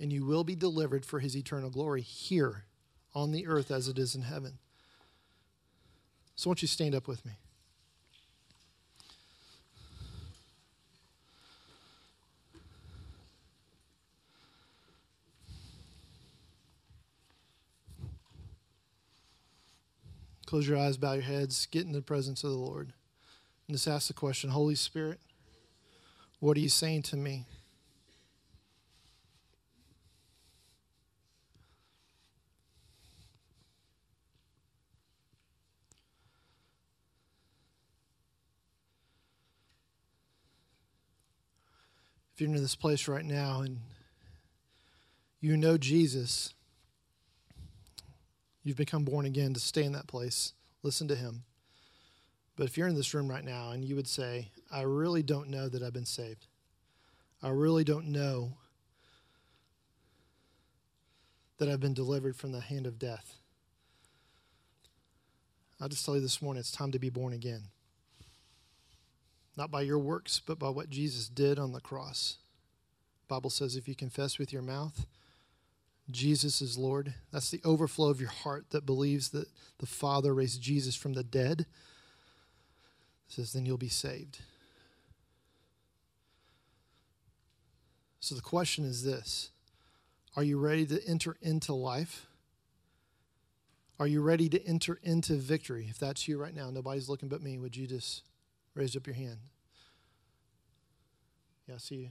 [0.00, 2.64] and you will be delivered for his eternal glory here
[3.14, 4.58] on the earth as it is in heaven.
[6.34, 7.32] So, won't you stand up with me?
[20.52, 22.92] Close your eyes, bow your heads, get in the presence of the Lord.
[23.66, 25.18] And just ask the question Holy Spirit,
[26.40, 27.46] what are you saying to me?
[42.34, 43.78] If you're in this place right now and
[45.40, 46.52] you know Jesus,
[48.64, 50.52] You've become born again to stay in that place.
[50.82, 51.44] Listen to him.
[52.56, 55.48] But if you're in this room right now and you would say, I really don't
[55.48, 56.46] know that I've been saved,
[57.42, 58.52] I really don't know
[61.58, 63.36] that I've been delivered from the hand of death.
[65.80, 67.62] I'll just tell you this morning it's time to be born again.
[69.56, 72.36] Not by your works, but by what Jesus did on the cross.
[73.28, 75.06] Bible says if you confess with your mouth
[76.10, 77.14] Jesus is Lord.
[77.32, 79.48] That's the overflow of your heart that believes that
[79.78, 81.60] the Father raised Jesus from the dead.
[81.60, 81.66] It
[83.28, 84.40] says, then you'll be saved.
[88.20, 89.50] So the question is this
[90.36, 92.26] Are you ready to enter into life?
[93.98, 95.86] Are you ready to enter into victory?
[95.88, 98.22] If that's you right now, nobody's looking but me, would you just
[98.74, 99.38] raise up your hand?
[101.68, 102.10] Yeah, I see you.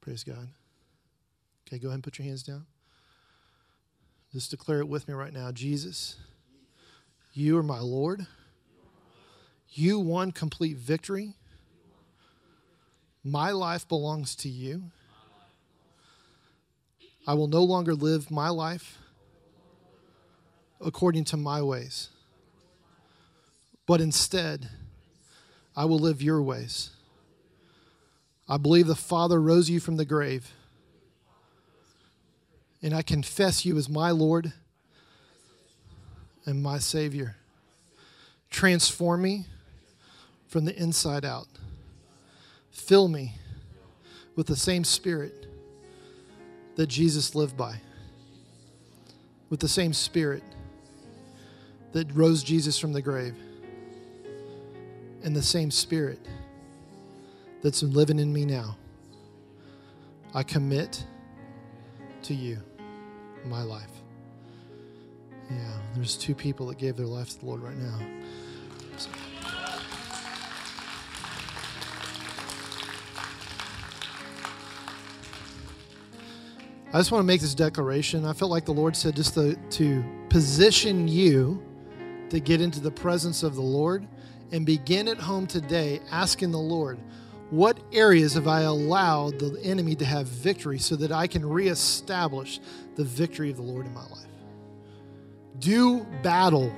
[0.00, 0.48] Praise God.
[1.68, 2.64] Okay, go ahead and put your hands down.
[4.32, 5.52] Just declare it with me right now.
[5.52, 6.16] Jesus,
[7.34, 8.26] you are my Lord.
[9.68, 11.34] You won complete victory.
[13.22, 14.84] My life belongs to you.
[17.26, 18.96] I will no longer live my life
[20.80, 22.08] according to my ways,
[23.86, 24.70] but instead,
[25.76, 26.90] I will live your ways.
[28.48, 30.50] I believe the Father rose you from the grave,
[32.82, 34.52] and I confess you as my Lord
[36.44, 37.36] and my Savior.
[38.50, 39.46] Transform me
[40.46, 41.48] from the inside out.
[42.70, 43.34] Fill me
[44.36, 45.46] with the same spirit
[46.76, 47.80] that Jesus lived by,
[49.50, 50.42] with the same spirit
[51.92, 53.34] that rose Jesus from the grave,
[55.24, 56.20] and the same spirit
[57.62, 58.76] that's living in me now.
[60.34, 61.04] I commit
[62.22, 62.58] to you
[63.48, 63.90] my life.
[65.50, 65.56] Yeah,
[65.94, 67.98] there's two people that gave their life to the Lord right now.
[68.96, 69.10] So.
[76.90, 78.24] I just want to make this declaration.
[78.24, 81.62] I felt like the Lord said just to, to position you
[82.30, 84.06] to get into the presence of the Lord
[84.52, 86.98] and begin at home today asking the Lord,
[87.50, 92.60] what areas have I allowed the enemy to have victory so that I can reestablish
[92.96, 94.26] the victory of the Lord in my life?
[95.58, 96.72] Do battle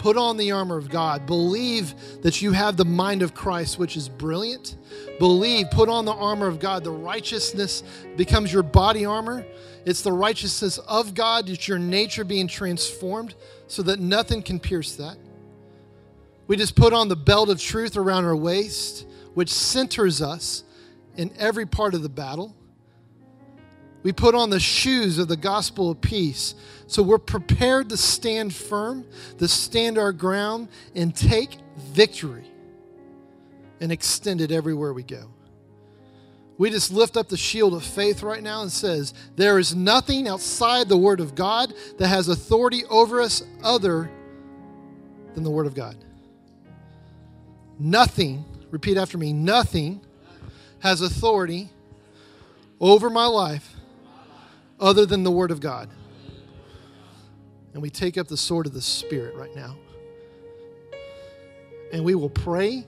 [0.00, 1.26] Put on the armor of God.
[1.26, 4.78] Believe that you have the mind of Christ, which is brilliant.
[5.18, 6.84] Believe, put on the armor of God.
[6.84, 7.82] The righteousness
[8.16, 9.44] becomes your body armor.
[9.84, 11.50] It's the righteousness of God.
[11.50, 13.34] It's your nature being transformed
[13.66, 15.18] so that nothing can pierce that.
[16.46, 20.64] We just put on the belt of truth around our waist, which centers us
[21.16, 22.54] in every part of the battle.
[24.02, 26.54] We put on the shoes of the gospel of peace.
[26.86, 29.06] So we're prepared to stand firm,
[29.38, 32.46] to stand our ground, and take victory
[33.80, 35.30] and extend it everywhere we go.
[36.58, 40.28] We just lift up the shield of faith right now and says, There is nothing
[40.28, 44.10] outside the Word of God that has authority over us other
[45.34, 45.96] than the Word of God.
[47.78, 50.00] Nothing, repeat after me, nothing
[50.80, 51.70] has authority
[52.80, 53.74] over my life
[54.78, 55.88] other than the Word of God.
[57.74, 59.76] And we take up the sword of the Spirit right now.
[61.92, 62.86] And we will pray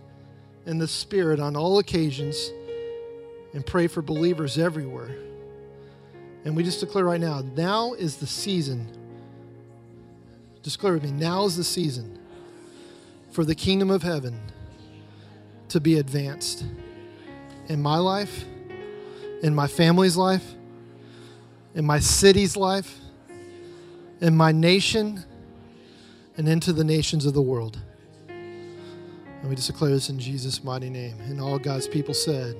[0.66, 2.50] in the Spirit on all occasions
[3.52, 5.14] and pray for believers everywhere.
[6.44, 8.88] And we just declare right now now is the season.
[10.62, 12.18] Declare with me now is the season
[13.30, 14.38] for the kingdom of heaven
[15.72, 16.64] to be advanced
[17.68, 18.44] in my life,
[19.42, 20.44] in my family's life
[21.74, 22.98] in my city's life,
[24.20, 25.24] in my nation,
[26.36, 27.80] and into the nations of the world.
[28.28, 31.18] And we just declare this in Jesus' mighty name.
[31.22, 32.56] And all God's people said,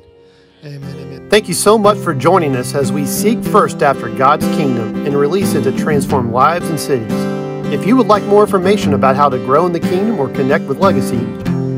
[0.64, 1.28] Amen, amen.
[1.28, 5.16] Thank you so much for joining us as we seek first after God's kingdom and
[5.16, 7.12] release it to transform lives and cities.
[7.72, 10.64] If you would like more information about how to grow in the kingdom or connect
[10.64, 11.18] with Legacy,